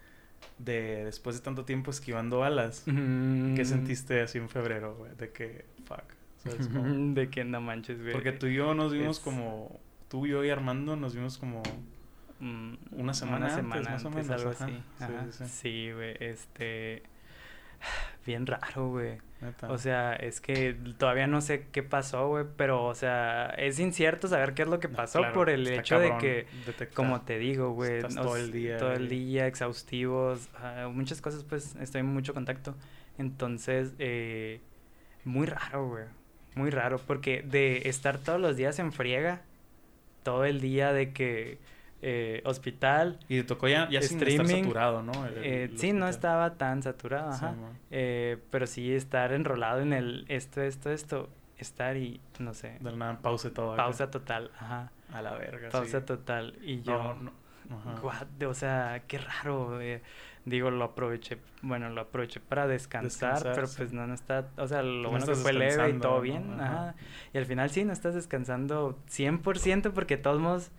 [0.58, 3.66] de después de tanto tiempo esquivando balas, ¿qué Mm.
[3.66, 5.16] sentiste así en febrero, güey?
[5.16, 6.04] De que, fuck.
[6.44, 7.14] ¿sabes cómo?
[7.14, 8.14] De que no manches, güey.
[8.14, 9.80] Porque tú y yo nos vimos Es- como,
[10.10, 11.62] tú, yo y Armando nos vimos como
[12.39, 14.66] Mm, una semana antes, más o menos, algo ajá.
[14.66, 14.74] así.
[14.98, 15.26] Sí, Ajá.
[15.32, 15.50] sí, sí.
[15.50, 17.04] Sí, güey, este...
[18.26, 19.20] Bien raro, güey.
[19.42, 19.72] Neta.
[19.72, 24.28] O sea, es que todavía no sé qué pasó, güey, pero, o sea, es incierto
[24.28, 26.89] saber qué es lo que No, pasó claro, por el hecho de que, detectar.
[26.94, 31.76] como te digo, güey, todo el día todo el día exhaustivos, ah, muchas cosas, pues,
[31.76, 32.76] estoy en mucho contacto.
[33.18, 34.62] Entonces, eh,
[35.24, 36.06] muy raro, güey,
[36.56, 39.42] muy raro, porque de estar todos los días en friega,
[40.24, 41.60] todo el día de que
[42.02, 45.26] eh, hospital, Y te tocó ya, ya sin estar streaming, saturado, ¿no?
[45.26, 47.56] El- eh, el sí, no estaba tan saturado, ajá.
[47.91, 52.91] Eh, pero sí estar enrolado en el esto, esto, esto, estar y no sé, De
[52.95, 53.74] nada, pause todo.
[53.74, 53.84] acá.
[53.84, 56.06] pausa total, ajá, A la verga, pausa sí.
[56.06, 56.56] total.
[56.64, 57.41] Y No, yo, no.
[57.74, 58.02] Ajá.
[58.02, 60.02] what, o sea, qué raro, eh,
[60.43, 63.76] digo, lo aproveché, bueno, lo aproveché para descansar, Descansar, pero sí.
[63.78, 66.22] pues no, no está, o sea, lo No bueno que fue leve y todo ¿no?
[66.22, 66.66] bien, Ajá.
[66.89, 66.95] ajá.
[67.34, 70.72] Y al final sí, no estás descansando 100% porque todos modos,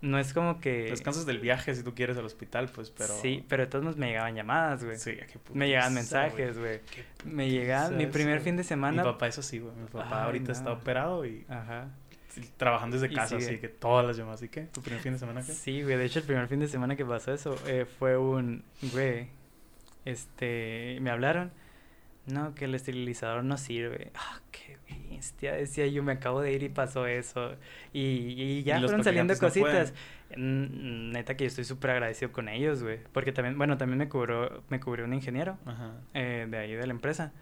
[0.00, 0.84] no es como que...
[0.90, 3.14] Descansas del viaje si tú quieres al hospital, pues, pero...
[3.20, 4.96] Sí, pero de todos modos me llegaban llamadas, güey.
[4.98, 6.80] Sí, qué puta Me llegaban mensajes, güey.
[6.90, 8.44] Qué Me llegaban, mi primer eso.
[8.44, 9.02] fin de semana...
[9.02, 9.74] Mi papá es así, güey.
[9.76, 11.88] Mi papá Ay, ahorita está operado y Ajá.
[12.28, 13.50] sí, trabajando desde Y casa, sigue.
[13.50, 14.42] así que todas las llamadas.
[14.42, 14.62] ¿Y qué?
[14.62, 15.52] ¿Tu primer fin de semana qué?
[15.52, 18.64] Sí, güey, de hecho el primer fin de semana que pasó eso eh, fue un,
[18.92, 19.28] güey,
[20.06, 21.52] este, me hablaron,
[22.26, 24.12] no, que el esterilizador no sirve.
[24.14, 24.78] Ah, qué
[25.20, 27.54] bestia, decía yo, me acabo de ir y pasó eso.
[27.92, 29.92] Y, y ya Y fueron saliendo no cositas.
[30.36, 34.62] Neta que yo estoy súper agradecido con ellos, güey, porque también, bueno, también me cubrió,
[34.68, 35.92] me cubrió un ingeniero Ajá.
[36.14, 37.32] eh, de ahí de la empresa.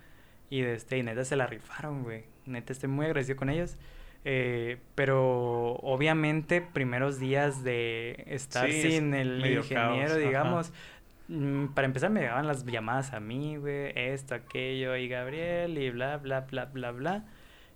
[0.51, 2.25] Y de este, y neta se la rifaron, güey.
[2.47, 3.77] Neta estoy muy agradecido con ellos.
[4.25, 10.17] Eh, pero obviamente primeros días de estar Sí, es sin el ingeniero, caos, ajá.
[10.19, 10.73] digamos,
[11.29, 15.91] mm, para empezar me llegaban las llamadas a mí, güey, esto, aquello, y Gabriel, y
[15.91, 17.25] bla, bla, bla, bla, bla.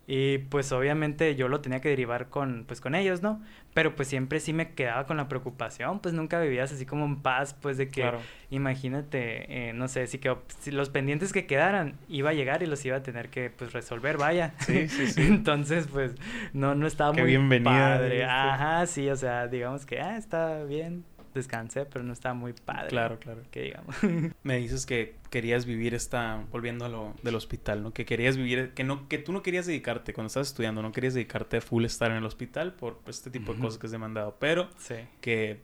[0.07, 3.41] Y pues obviamente yo lo tenía que derivar con, pues con ellos, ¿no?
[3.73, 7.23] Pero pues siempre sí me quedaba con la preocupación, pues nunca vivías así como en
[7.23, 8.27] paz, pues de que Claro.
[8.51, 12.67] imagínate, eh, no sé, si, que, si los pendientes que quedaran iba a llegar y
[12.67, 14.55] los iba a tener que pues resolver, vaya.
[14.59, 15.23] Sí, sí, sí.
[15.23, 16.15] Entonces, pues
[16.53, 18.25] no, no estaba Qué muy bienvenida, padre.
[18.25, 22.89] Ajá, sí, o sea, digamos que, ah, está bien, descansé, pero no estaba muy padre.
[22.89, 23.43] Claro, claro.
[23.51, 23.97] Que digamos.
[24.43, 27.93] Me dices que querías vivir esta, volviendo a lo del hospital, ¿no?
[27.93, 31.15] Que querías vivir, que no, que tú no querías dedicarte, cuando estabas estudiando, no querías
[31.15, 33.93] dedicarte a full estar en el hospital por pues, este tipo de cosas que es
[33.93, 34.97] demandado, pero sí.
[35.21, 35.61] que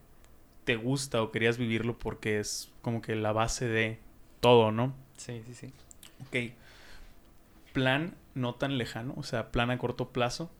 [0.65, 3.99] te gusta o querías vivirlo porque es como que la base de
[4.41, 4.95] todo, ¿no?
[5.17, 5.73] Sí, sí, sí.
[6.27, 6.53] Ok.
[7.73, 10.51] Plan no tan lejano, o sea, plan a corto plazo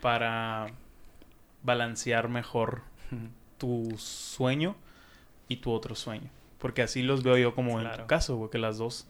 [0.00, 0.68] para
[1.62, 2.82] balancear mejor
[3.62, 4.74] tu sueño
[5.46, 6.28] y tu otro sueño.
[6.58, 9.06] Porque así los veo yo como en tu caso, güey, que las dos...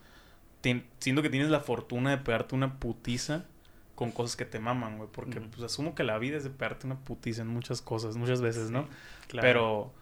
[0.99, 3.47] siento que tienes la fortuna de pegarte una putiza
[3.95, 5.09] con cosas que te maman, güey.
[5.11, 8.43] Porque pues asumo que la vida es de pegarte una putiza en muchas cosas, muchas
[8.43, 8.89] veces, ¿no?
[9.29, 9.47] Claro.
[9.47, 9.93] Pero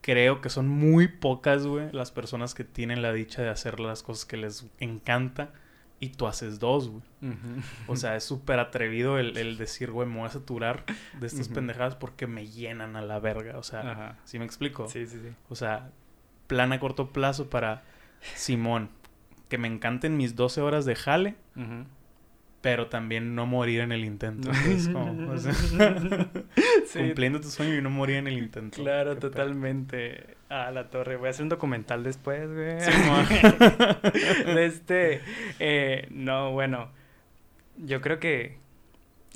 [0.00, 4.02] creo que son muy pocas, güey, las personas que tienen la dicha de hacer las
[4.02, 5.52] cosas que les encanta
[6.02, 7.02] y tú haces dos, güey.
[7.86, 10.84] O sea, es súper atrevido el, el decir, güey, me voy a saturar
[11.20, 13.56] de estas pendejadas porque me llenan a la verga.
[13.56, 14.18] O sea, Ajá.
[14.24, 14.88] ¿sí me explico?
[14.88, 15.32] Sí, sí, sí.
[15.48, 15.92] O sea,
[16.48, 17.84] plan a corto plazo para
[18.34, 18.90] Simón,
[19.48, 21.84] que me encanten mis 12 horas de jale, Ujú.
[22.62, 24.50] Pero también no morir en el intento.
[24.66, 25.52] Es como, o sea,
[26.86, 28.82] Sí, cumpliendo tu sueño y no morir en el intento.
[28.82, 29.30] Claro, Qué pedo.
[29.30, 30.36] totalmente.
[30.48, 31.16] A la torre.
[31.16, 32.80] Voy a hacer un documental después, güey.
[32.80, 32.90] Sí,
[34.58, 35.20] este.
[35.58, 36.88] eh, no, bueno.
[37.78, 38.58] Yo creo que.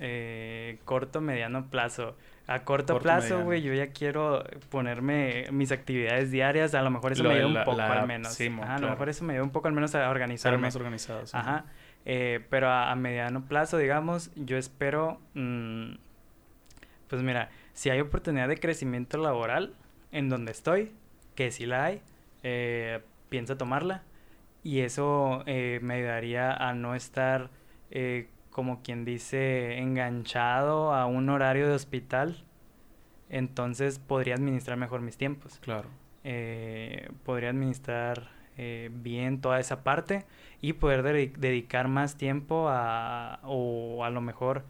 [0.01, 2.17] eh, corto, mediano plazo.
[2.49, 6.75] A corto, Corto, plazo, güey, yo ya quiero ponerme mis actividades diarias.
[6.77, 8.35] A lo mejor eso Lo me ayuda un poco la- al menos.
[8.35, 8.93] sí, Ajá, A lo claro.
[8.93, 10.59] mejor eso me ayuda un poco al menos a Ser organizarme.
[10.59, 11.27] más organizado.
[11.27, 11.33] sí.
[11.37, 11.65] Ajá.
[12.07, 15.93] Eh, pero a, a mediano plazo, digamos, yo espero, mm,
[17.09, 19.75] pues mira, si hay oportunidad de crecimiento laboral
[20.13, 20.93] en donde estoy,
[21.35, 22.03] que sí la hay,
[22.43, 24.03] eh, pienso tomarla
[24.63, 27.51] y eso eh, me ayudaría a no estar,
[27.91, 32.43] eh, como quien dice, enganchado a un horario de hospital.
[33.29, 35.89] Entonces podría administrar mejor mis tiempos Claro.
[36.25, 40.25] eh, podría administrar eh, bien toda esa parte
[40.61, 44.65] y poder dedi- dedicar más tiempo a, o a lo mejor,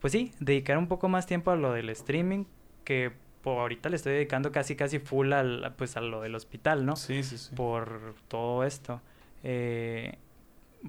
[0.00, 2.44] pues sí, dedicar un poco más tiempo a lo del streaming,
[2.84, 3.12] que
[3.42, 6.96] por ahorita le estoy dedicando casi casi full al, pues a lo del hospital, ¿no?
[6.96, 7.54] Sí, sí, sí.
[7.54, 9.00] Por todo esto.
[9.42, 10.18] Eh,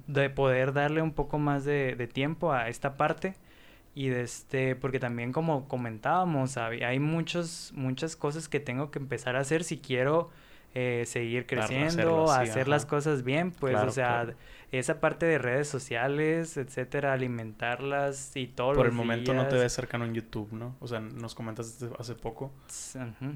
[0.06, 3.34] de poder darle un poco más de, de tiempo a esta parte
[3.94, 8.98] y de este porque también como comentábamos hab- hay muchos muchas cosas que tengo que
[8.98, 10.30] empezar a hacer si quiero
[10.74, 14.34] eh, seguir creciendo, así, hacer las cosas bien, pues, Claro, o sea, claro.
[14.72, 19.72] esa parte de redes sociales, etcétera, alimentarlas y todo Por el momento no te ves
[19.72, 20.76] cercano en YouTube, ¿no?
[20.80, 22.52] O sea, nos comentas hace poco.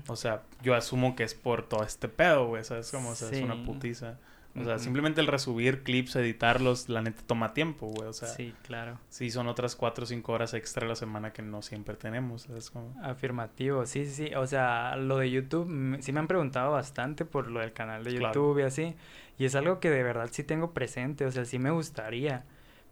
[0.08, 2.64] O sea, yo asumo que es por todo este pedo, güey.
[2.64, 3.10] ¿Sabes cómo?
[3.10, 4.18] O sea, es una putiza.
[4.60, 8.08] O sea, simplemente el resubir clips, editarlos, la neta toma tiempo, güey.
[8.08, 8.48] O sea, sí.
[8.48, 8.98] sí, claro.
[9.30, 12.70] son otras cuatro o cinco horas extra a la semana que no siempre tenemos, ¿sabes
[12.70, 12.94] cómo?
[13.02, 14.34] Afirmativo, sí, sí, sí.
[14.34, 18.04] O sea, lo de YouTube, mm, sí me han preguntado bastante por lo del canal
[18.04, 18.34] de Claro.
[18.34, 18.94] YouTube y así.
[19.38, 22.44] Y es algo que de verdad sí tengo presente, o sea, sí me gustaría.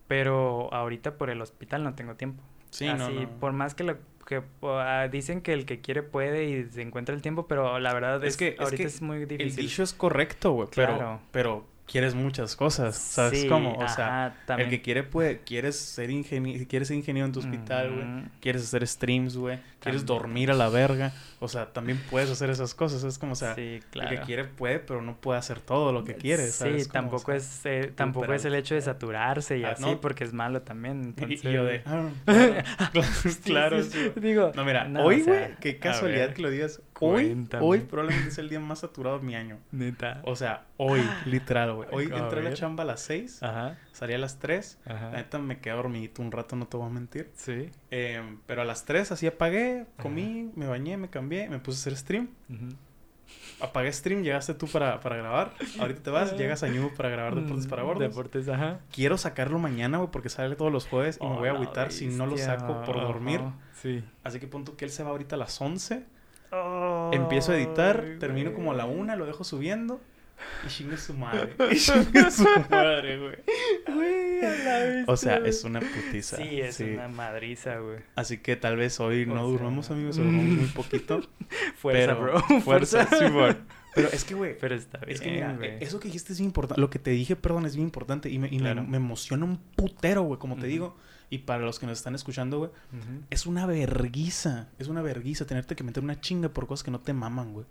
[0.08, 2.42] Pero ahorita por el hospital no tengo tiempo.
[2.70, 3.28] Sí, Así, no, no.
[3.40, 7.14] por más que lo que ah, dicen que el que quiere puede y se encuentra
[7.14, 9.62] el tiempo, pero la verdad es, Es que- es ahorita que es muy El difícil.
[9.66, 10.68] dicho es correcto, güey.
[10.74, 11.20] Pero, Claro.
[11.30, 13.74] pero quieres muchas cosas, ¿sabes Sí, cómo?
[13.78, 14.68] O sea, también.
[14.68, 15.38] el que quiere puede.
[15.42, 18.06] Quieres ser ingeniero, quieres ser ingeniero en tu hospital, güey.
[18.40, 19.60] Quieres hacer streams, güey.
[19.86, 21.12] Quieres dormir a la verga.
[21.38, 23.04] O sea, también puedes hacer esas cosas.
[23.04, 24.10] Es como, o sea, sí, claro.
[24.10, 26.84] el que quiere puede, pero no puede hacer todo lo que quiere, ¿sabes?
[26.84, 26.88] Sí?
[26.88, 30.00] O tampoco sea, es eh, tampoco es el hecho de saturarse y Ah, así, no.
[30.00, 31.02] porque es malo también.
[31.16, 31.44] Entonces...
[31.44, 31.82] Y, yo de.
[31.84, 32.08] ah,
[32.92, 33.82] claro, Sí, claro.
[34.16, 36.80] Digo, No, mira, no, hoy, o sea, güey, qué casualidad que lo digas.
[36.98, 37.62] Hoy, cuéntame.
[37.64, 39.58] hoy probablemente es el día más saturado de mi año.
[39.70, 40.22] Neta.
[40.24, 41.88] O sea, hoy, literal, güey.
[41.92, 44.78] Hoy A entré a la chamba a las 6, Ajá, salí a las 3.
[44.86, 45.10] ajá.
[45.10, 47.30] La neta me quedé dormidito un rato, no te voy a mentir.
[47.34, 47.70] Sí.
[47.90, 51.80] Eh, pero a las 3 así apagué, comí, me bañé, me cambié, me puse a
[51.80, 52.28] hacer stream.
[52.50, 52.68] Ujú.
[53.60, 55.52] Apagué stream, llegaste tú para, para grabar.
[55.80, 58.08] Ahorita te vas, llegas a Ñu para grabar Deportes para Mm, Gordos.
[58.08, 58.80] Deportes, ajá.
[58.92, 61.90] Quiero sacarlo mañana, güey, porque sale todos los jueves y me voy a Oh, agüitar
[61.90, 63.40] si no lo saco por dormir.
[63.82, 64.04] Sí.
[64.24, 66.04] Así que punto que él se va ahorita a las 11.
[67.12, 68.98] Empiezo a editar, termino como a la güey.
[68.98, 70.00] una, lo dejo subiendo.
[70.64, 71.54] Y chingue su madre.
[71.72, 73.36] Y chingue su madre, güey.
[73.86, 76.36] Güey, a la bestia, O sea, es una putiza.
[76.36, 77.98] Sí, es una madriza, güey.
[78.14, 81.20] Así que tal vez hoy O no sea, durmamos, amigos, durmamos muy poquito.
[81.76, 82.60] Fuerza, pero- bro.
[82.62, 83.54] Fuerza, sí, bro.
[83.94, 85.78] Pero es que, güey, Pero está bien, es que mira, güey.
[85.80, 86.80] eso que dijiste es bien importante.
[86.80, 88.28] Lo que te dije, perdón, es bien importante.
[88.28, 88.84] Y me, y me- Claro.
[88.84, 90.98] me, emociona un putero, güey, como te digo.
[91.28, 92.70] Y para los que nos están escuchando, güey,
[93.30, 94.68] es una verguiza.
[94.78, 97.66] Es una verguiza tenerte que meter una chinga por cosas que no te maman, güey.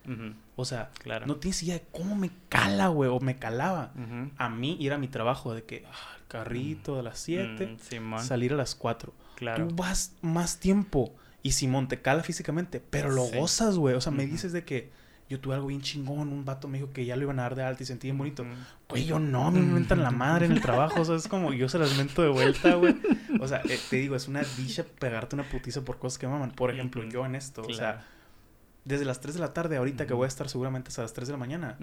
[0.56, 1.26] O sea, Claro.
[1.26, 3.94] no tienes idea de cómo me cala, güey, o me calaba.
[4.38, 8.20] A mí ir a mi trabajo de que, ah, el carrito de las 7, Mm,
[8.20, 9.14] salir a las 4.
[9.36, 9.68] claro.
[9.68, 13.38] Tú vas más tiempo y Simón te cala físicamente, pero lo Sí.
[13.38, 13.96] gozas, güey.
[13.96, 14.92] O sea, me dices de que
[15.28, 17.56] yo tuve algo bien chingón, un vato me dijo que ya lo iban a dar
[17.56, 18.46] de alta y sentí bien bonito.
[18.90, 21.68] Güey, yo no, me mentan la madre en el trabajo, o sea, es como yo
[21.68, 22.96] se las mento de vuelta, güey.
[23.40, 26.52] O sea, eh, te digo, es una dicha pegarte una putiza por cosas que maman.
[26.52, 28.06] Por ejemplo, yo en esto, o sea,
[28.84, 31.28] desde las 3 de la tarde ahorita que voy a estar seguramente hasta las 3
[31.28, 31.78] de la mañana,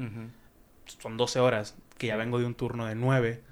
[1.01, 3.43] son 12 horas, que ya vengo de un turno de 9.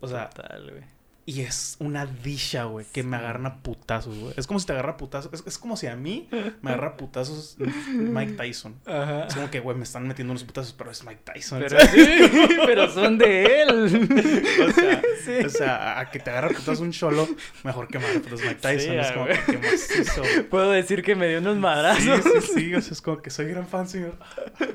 [0.00, 0.84] O sea, Total.
[1.26, 3.22] Y es una dicha, güey, que me Sí.
[3.22, 4.34] agarran a putazos, güey.
[4.36, 5.32] Es como si te agarra putazos.
[5.32, 6.28] Es, es como si a mí
[6.60, 7.56] me agarra putazos
[7.88, 8.74] Mike Tyson.
[8.86, 9.26] Ajá.
[9.26, 11.60] Es como que, güey, me están metiendo unos putazos, pero es Mike Tyson.
[11.60, 12.18] Pero, sí,
[12.66, 13.70] pero son de él.
[13.70, 15.44] O sea, Sí.
[15.46, 17.26] o sea, a que te agarra putazos un cholo,
[17.62, 18.90] mejor que me agarra a putazos Mike Tyson.
[18.92, 20.42] Sí, es como que qué macizo, güey.
[20.48, 22.24] Puedo decir que me dio unos Sí, madrazos.
[22.44, 24.18] sí, sí, o sea, es como que soy gran fan, señor.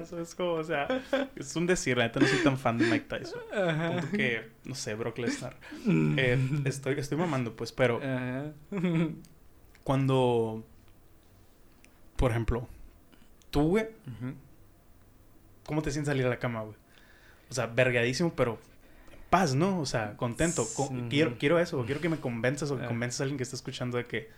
[0.01, 0.87] O sea, es como, o sea,
[1.35, 3.39] es un decir, la neta no soy tan fan de Mike Tyson.
[3.53, 3.91] Ajá.
[3.91, 5.55] Punto que, no sé, Brock Lesnar.
[6.17, 7.99] Eh, estoy, estoy mamando, pues, pero
[9.83, 10.63] cuando,
[12.15, 12.67] por ejemplo,
[13.49, 13.87] tú, güey.
[15.65, 16.75] ¿cómo te sientes salir a la cama, güey?
[17.49, 18.59] O sea, vergadísimo, pero
[19.11, 19.79] en paz, ¿no?
[19.79, 20.63] O sea, contento.
[20.65, 20.83] Sí.
[21.09, 22.87] quiero, quiero eso, quiero que me convenzas o que Ah.
[22.87, 24.29] convenzas a alguien que está escuchando de que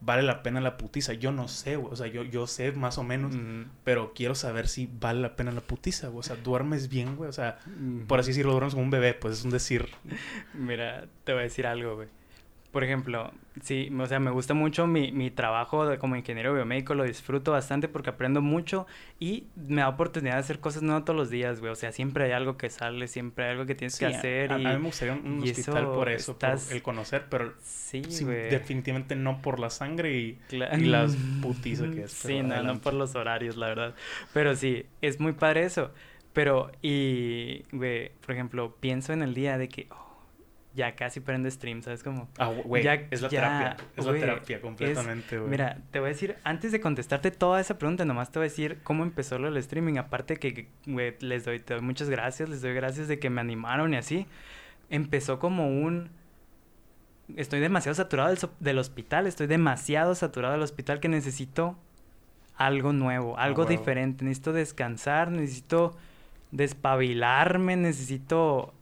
[0.00, 1.12] vale la pena la putiza.
[1.12, 1.92] Yo no sé, güey.
[1.92, 3.34] O sea, yo, yo sé más o menos,
[3.84, 6.20] pero quiero saber si vale la pena la putiza, güey.
[6.20, 7.28] O sea, duermes bien, güey.
[7.28, 7.58] O sea,
[8.06, 9.88] por así decirlo, duermes como un bebé, pues es un decir.
[10.54, 12.08] Mira, te voy a decir algo, güey.
[12.72, 16.94] Por ejemplo, sí, o sea, me gusta mucho mi, mi trabajo de- como ingeniero biomédico,
[16.94, 18.86] lo disfruto bastante porque aprendo mucho
[19.18, 21.72] y me da oportunidad de hacer cosas nuevas todos los días, güey.
[21.72, 24.52] O sea, siempre hay algo que sale, siempre hay algo que tienes Sí, que hacer
[24.52, 24.66] a, y...
[24.66, 28.04] a mí me gustaría un, hospital eso por eso, estás- por el conocer, pero Sí,
[28.08, 32.94] sí, definitivamente no por la sangre y las putizas que es, Sí, no, no por
[32.94, 33.94] los horarios, la verdad.
[34.32, 35.90] Pero sí, es muy padre eso.
[36.32, 40.09] Pero, y, güey, por ejemplo, pienso en el día de que, oh,
[40.74, 42.28] ya casi prendo stream, ¿sabes cómo?
[42.38, 43.76] Ah, güey, es la ya, terapia.
[43.96, 45.50] Es la terapia completamente, güey.
[45.50, 48.50] Mira, te voy a decir, antes de contestarte toda esa pregunta, nomás te voy a
[48.50, 49.96] decir cómo empezó lo del streaming.
[49.98, 53.40] Aparte que, güey, les doy, te doy muchas gracias, les doy gracias de que me
[53.40, 54.26] animaron y así.
[54.90, 56.10] Empezó como un...
[57.36, 61.76] Estoy demasiado saturado del, so- del hospital, estoy demasiado saturado del hospital que necesito
[62.56, 63.70] algo nuevo, algo huevo.
[63.70, 64.24] diferente.
[64.24, 65.96] Necesito descansar, necesito
[66.50, 68.74] despabilarme, necesito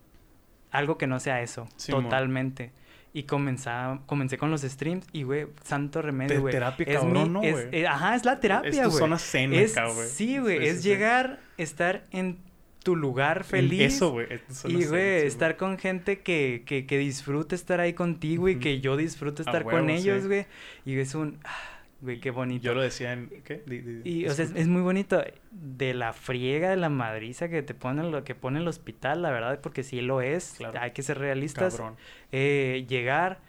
[0.71, 2.73] algo que no sea eso, totalmente.
[3.15, 6.53] Y comenzaba, comencé con los streams y, güey, santo remedio, güey.
[6.53, 7.69] terapia es cabrón, ¿no, es- güey?
[7.73, 8.91] eh, ajá, es la terapia, Es güey.
[8.91, 10.09] tu zona Es- acá, güey.
[10.09, 10.89] Sí, güey, es sí, sí.
[10.91, 12.39] llegar, estar en
[12.85, 13.95] tu lugar feliz.
[13.95, 14.27] Eso, güey.
[14.31, 18.81] es Y, güey, estar con gente que, que, que disfrute estar ahí contigo y que
[18.81, 20.47] yo disfrute A estar con ellos, güey.
[20.85, 21.39] Y es un...
[21.45, 22.65] ah, Güey, qué bonito.
[22.65, 23.29] Yo lo decía en...
[23.45, 23.63] ¿Qué?
[23.67, 25.21] Di- di- Y, o sea, es, muy bonito.
[25.51, 29.31] De la friega, de la madriza que te pone lo que pone el hospital, la
[29.31, 30.55] verdad, porque sí lo es.
[30.59, 30.79] Claro.
[30.81, 31.77] Hay que ser realistas.
[31.77, 31.97] Cabrón.
[32.31, 33.41] Eh, llegar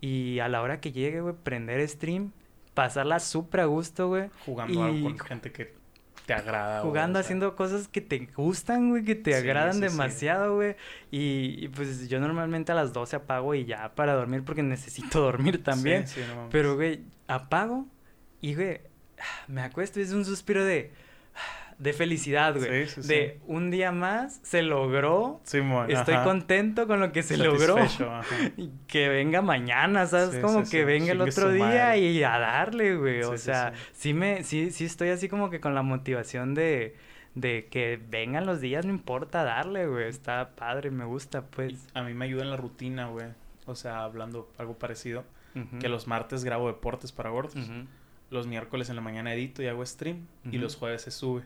[0.00, 2.32] y a la hora que llegue, güey, prender stream,
[2.74, 4.30] pasarla súper a gusto, güey.
[4.44, 5.72] Jugando algo con gente que
[6.34, 10.54] te agrada, Jugando, haciendo cosas que te gustan, güey, que te Sí, agradan sí, demasiado,
[10.56, 10.76] güey.
[11.10, 15.20] Y, y, pues yo normalmente a las 12 apago y ya para dormir porque necesito
[15.22, 16.06] dormir también.
[16.08, 16.48] Sí, sí, no.
[16.50, 17.86] Pero, güey, apago
[18.40, 18.80] y, güey,
[19.48, 20.92] me acuesto y es un suspiro de,
[21.82, 22.86] de felicidad, güey.
[22.86, 25.40] Sí, sí, de un día más se logró.
[25.42, 26.22] Simón, Estoy ajá.
[26.22, 27.76] contento con lo que se logró.
[27.76, 28.22] Ajá.
[28.56, 30.36] Y que venga mañana, ¿sabes?
[30.36, 30.84] Sí, como sí, que sí.
[30.84, 33.22] venga el otro día y a darle, güey.
[33.22, 34.10] o sea, sí.
[34.10, 34.14] sí.
[34.14, 36.94] me, sí, sí estoy así como que con la motivación de,
[37.34, 40.08] de que vengan los días, no importa darle, güey.
[40.08, 41.88] Está padre, me gusta, pues.
[41.94, 43.26] A mí me ayuda en la rutina, güey.
[43.66, 45.24] O sea, hablando algo parecido.
[45.80, 47.56] Que los martes grabo deportes para gordos.
[48.30, 50.28] Los miércoles en la mañana edito y hago stream.
[50.50, 51.42] Y los jueves se sube.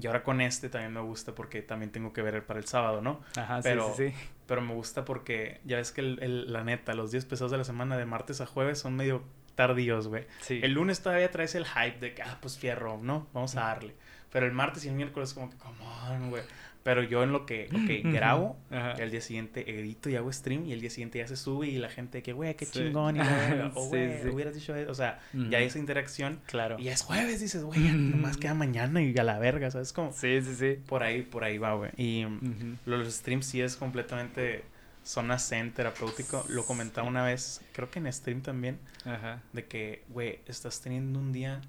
[0.00, 3.00] Y ahora con este también me gusta porque también tengo que ver para el sábado,
[3.00, 3.20] ¿no?
[3.36, 4.28] Ajá, Pero- sí, sí, sí.
[4.46, 7.58] Pero me gusta porque ya ves que el, el- la neta, los días pesados de
[7.58, 9.22] la semana de martes a jueves son medio
[9.54, 10.26] tardíos, güey.
[10.40, 10.60] Sí.
[10.62, 13.26] El lunes todavía traes el hype de que, ah, pues fierro, ¿no?
[13.32, 13.94] Vamos a darle.
[14.30, 15.78] Pero el martes y el miércoles como que, come
[16.10, 16.42] on, güey.
[16.84, 18.12] Pero yo en lo que, ok, Ujú.
[18.14, 18.94] grabo, Ajá.
[18.98, 21.66] y al día siguiente edito y hago stream, y el día siguiente ya se sube
[21.66, 22.72] y la gente que, güey, qué Sí.
[22.72, 24.28] chingón, y la verga, o Sí, güey, sí.
[24.28, 24.90] hubieras dicho eso.
[24.90, 26.40] O sea, ya hay esa interacción.
[26.46, 26.76] Claro.
[26.78, 29.92] Y ya es jueves, dices, güey, nomás queda mañana y a la verga, ¿sabes?
[29.94, 30.78] Como, Sí, sí, sí.
[30.86, 31.90] por ahí, por ahí va, güey.
[31.96, 32.76] Y Ujú.
[32.84, 34.64] los streams sí es completamente
[35.02, 36.44] zona zen terapéutico.
[36.48, 39.42] Lo comentaba una vez, creo que en stream también, Ajá.
[39.52, 41.60] de que, güey, estás teniendo un día,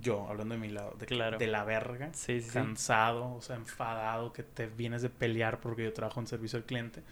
[0.00, 1.38] yo hablando de mi lado, de, Claro.
[1.38, 2.52] de la verga, Sí, sí, sí.
[2.52, 6.64] cansado, o sea, enfadado, que te vienes de pelear porque yo trabajo en servicio al
[6.64, 7.02] cliente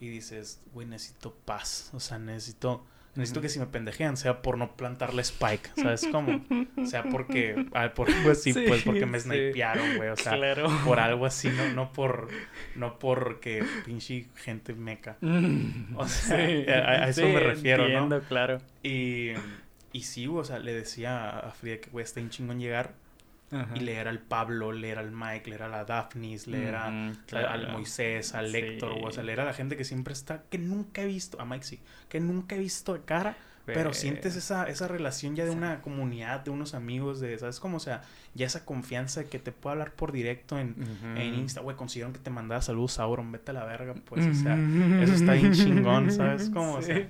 [0.00, 2.84] y dices, güey, necesito paz, o sea, necesito...
[3.16, 6.44] Necesito que si me pendejean sea por no plantarle spike, ¿sabes cómo?
[6.76, 7.64] O sea, porque...
[7.72, 10.08] ah, por algo así, Sí, pues, porque me snipearon, güey.
[10.08, 10.66] O sea, claro.
[10.84, 12.26] por algo así, no, no por...
[12.74, 15.16] No porque pinche gente meca.
[15.20, 17.88] Mm, O sea, a- a eso me refiero, ¿no?
[17.88, 18.58] entiendo, claro.
[18.82, 19.30] Y...
[19.94, 22.94] Y sí, o sea, le decía a Frida que, güey, está bien chingón llegar
[23.52, 23.74] Ajá.
[23.76, 26.86] y leer al Pablo, leer al Mike, leer a la Daphnis, leer a-
[27.32, 27.68] al.
[27.72, 28.56] Moisés, al Sí.
[28.58, 31.44] Héctor, o sea, leer a la gente que siempre está, que nunca he visto, a
[31.44, 33.36] Mike sí, que nunca he visto de cara,
[33.66, 37.76] pero sientes esa, esa relación ya de una comunidad, de unos amigos, de, ¿sabes cómo?
[37.78, 38.02] O sea,
[38.34, 41.18] ya esa confianza de que te puedo hablar por directo en, Ujú.
[41.20, 44.34] en Insta, güey, consiguieron que te mandaba saludos, Sauron, vete a la verga, pues, o
[44.34, 44.58] sea,
[45.02, 46.74] eso está bien chingón, ¿sabes cómo?
[46.74, 47.08] O sea,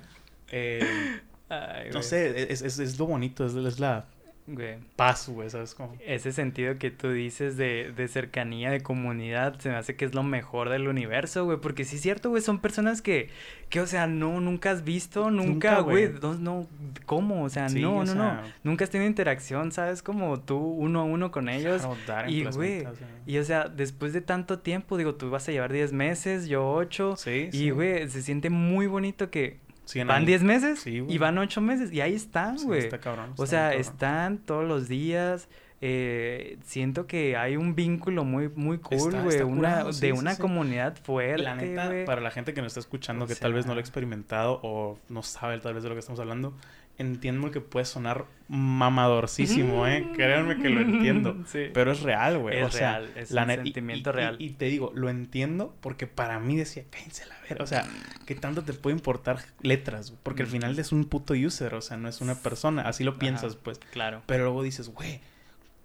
[0.51, 1.19] eh,
[1.49, 4.05] Ay, no sé, es, es, es lo bonito, es, es la
[4.47, 4.77] Güey.
[4.95, 5.95] paz, güey, ¿sabes cómo?
[6.05, 10.13] Ese sentido que tú dices de, de cercanía, de comunidad, se me hace que es
[10.13, 11.57] lo mejor del universo, güey.
[11.59, 13.29] Porque sí es cierto, güey, son personas que,
[13.69, 16.11] que, o sea, no, nunca has visto, nunca, Nunca, güey.
[16.21, 16.67] No, no,
[17.07, 17.43] ¿cómo?
[17.43, 18.41] O sea, Sí, no, o no, sea, no.
[18.63, 20.03] Nunca has tenido interacción, ¿sabes?
[20.03, 21.81] Como tú, uno a uno con ellos.
[22.05, 22.83] claro, y, güey.
[23.25, 26.69] Y, o sea, después de tanto tiempo, digo, tú vas a llevar 10 meses, yo
[26.71, 27.15] 8.
[27.17, 27.69] Sí, Y, sí.
[27.71, 29.64] güey, se siente muy bonito que
[30.05, 30.25] van ahí.
[30.25, 32.79] 10 meses Sí, y van 8 meses y ahí están, Sí, güey.
[32.81, 33.81] está cabrón, O sea, cabrón.
[33.81, 35.47] están todos los días.
[35.81, 39.41] eh, siento que hay un vínculo muy, muy cool, güey.
[39.41, 43.25] Una, sí, de una comunidad fuerte, La neta, para la gente que nos está escuchando,
[43.25, 45.95] O que tal vez no lo ha experimentado o no sabe tal vez de lo
[45.95, 46.53] que estamos hablando,
[46.97, 50.07] entiendo que puede sonar mamadorcísimo, ¿eh?
[50.15, 51.35] Créanme que lo entiendo.
[51.47, 51.65] Sí.
[51.73, 52.57] Pero es real, güey.
[52.59, 54.35] Es o sea, real, es la un y- sentimiento y- y- real.
[54.39, 57.61] Y, te digo, lo entiendo porque para mí decía, cállense la ver.
[57.61, 57.85] O sea,
[58.25, 60.13] ¿qué tanto te puede importar letras?
[60.23, 62.83] Porque al final es un puto user, o sea, no es una persona.
[62.83, 63.61] Así lo piensas, Ajá.
[63.63, 63.79] pues.
[63.91, 64.21] Claro.
[64.25, 65.19] Pero luego dices, güey,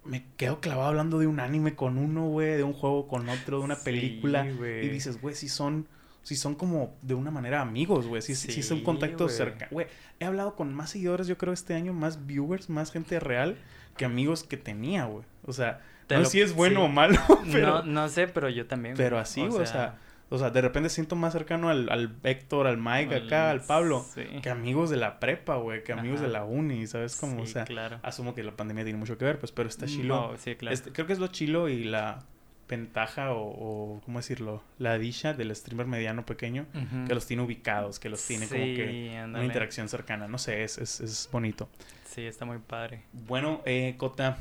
[0.05, 3.59] me quedo clavado hablando de un anime con uno, güey, de un juego con otro,
[3.59, 4.47] de una Sí, película.
[4.47, 5.87] Y dices, güey, si son,
[6.31, 8.23] si son como de una manera amigos, güey.
[8.23, 9.37] Si, si son Sí, contactos güey.
[9.37, 9.73] cercanos.
[9.73, 9.87] Güey,
[10.21, 13.57] he hablado con más seguidores, yo creo, este año, más viewers, más gente real
[13.97, 15.25] que amigos que tenía, güey.
[15.45, 16.87] O sea, Te no sé si es bueno sí.
[16.87, 17.19] o malo,
[17.53, 18.95] pero, no, no sé, pero yo también.
[18.97, 19.63] pero así, güey.
[19.63, 23.51] O sea, o sea, de repente siento más cercano al, al Héctor, al Mike acá,
[23.51, 24.23] al Pablo, Sí.
[24.41, 26.29] que amigos de la prepa, güey, que amigos Ajá.
[26.29, 27.43] de la uni, ¿sabes cómo?
[27.43, 27.99] o Sí, sea, claro.
[28.05, 30.15] asumo que la pandemia tiene mucho que ver, pues, pero está chilo.
[30.31, 30.73] No, sí, claro.
[30.73, 32.21] Este, creo que es lo chilo y la
[32.71, 34.63] ventaja o, o, ¿cómo decirlo?
[34.79, 36.67] La dicha del streamer mediano pequeño
[37.07, 40.29] que los tiene ubicados, que los tiene como que una interacción cercana.
[40.29, 41.69] No sé, es, es, es bonito.
[42.07, 43.03] Sí, está muy padre.
[43.13, 44.39] Bueno, eh, Cota,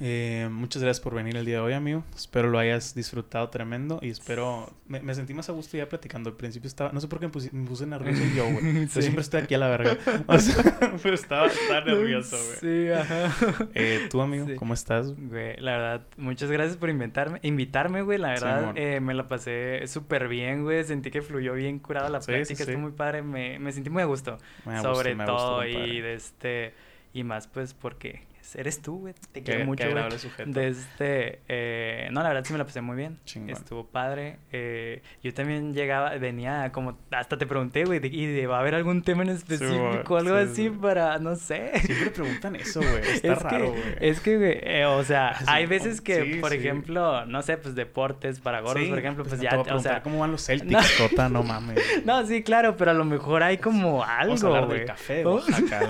[0.00, 2.04] Eh, muchas gracias por venir el día de hoy, amigo.
[2.14, 4.70] Espero lo hayas disfrutado tremendo y espero...
[4.86, 6.30] Me, me sentí más a gusto ya platicando.
[6.30, 6.92] Al principio estaba...
[6.92, 8.86] No sé por qué me puse, me puse nervioso yo, güey.
[8.94, 9.96] Yo siempre estoy aquí a la verga.
[10.26, 12.86] O sea, pero estaba, estaba nervioso, güey.
[12.86, 13.34] Sí, ajá.
[13.74, 14.54] Eh, ¿Tú, amigo, Sí.
[14.56, 15.14] cómo estás?
[15.16, 18.18] Güey, la verdad, muchas gracias por invitarme, invitarme, güey.
[18.18, 20.84] La verdad, eh, me la pasé súper bien, güey.
[20.84, 23.22] Sentí que fluyó bien curada la plática, estuvo muy padre.
[23.22, 24.38] Me, me sentí muy a gusto.
[24.64, 26.74] Me sobre gusto, todo, y de este,
[27.12, 28.24] y más pues porque
[28.54, 29.14] eres tú, güey.
[29.32, 30.50] Te Qué- quiero qué mucho, sujeto.
[30.50, 33.18] De este, eh, no, la verdad sí me la pasé muy bien.
[33.24, 33.50] Chingón.
[33.50, 34.38] Estuvo padre.
[34.52, 38.60] Eh, yo también llegaba, venía como, hasta te pregunté, güey, de- y de, ¿va a
[38.60, 40.70] haber algún tema en específico, algo sí, así sí.
[40.70, 41.72] para, no sé?
[41.80, 43.02] Siempre preguntan eso, güey.
[43.14, 43.82] Está es raro, güey.
[44.00, 47.74] es que, güey, eh, o sea, Así hay veces que, por ejemplo, no sé, pues
[47.74, 50.70] deportes para gordos, por ejemplo, pues, no ya, te o sea, ¿Cómo van los Celtics,
[51.00, 51.08] no.
[51.08, 51.28] Tota?
[51.36, 51.78] No mames.
[52.04, 55.14] no, sí, claro, pero a lo mejor hay como algo, Vamos a hablar del café
[55.16, 55.26] de.
[55.26, 55.88] Oaxaca.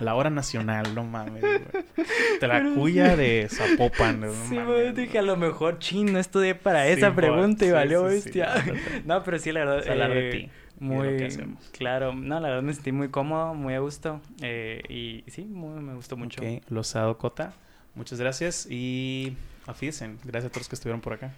[0.00, 1.60] La hora nacional, no mames, güey.
[2.40, 6.92] Tlacuya de Zapopan, no Sí, mames, dije, a lo mejor, chin, no estudié para Sí,
[6.92, 8.52] esa pregunta y sí, valió bestia.
[9.04, 9.78] no, pero sí, la verdad.
[9.80, 11.70] Es hablar de eh, ti de lo Muy que hacemos.
[11.72, 12.14] claro.
[12.14, 14.20] No, la verdad me sentí muy cómodo, muy a gusto.
[14.42, 16.40] eh, y sí, muy- me gustó mucho.
[16.68, 17.52] Losado Cota.
[17.94, 19.36] Muchas gracias y
[19.66, 20.18] afíesen.
[20.24, 21.32] Gracias a todos los que estuvieron por acá.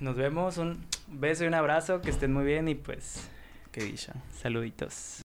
[0.00, 3.26] Nos vemos, un beso y un abrazo, que estén muy bien y pues
[3.72, 4.12] Qué dicha.
[4.40, 5.12] saluditos.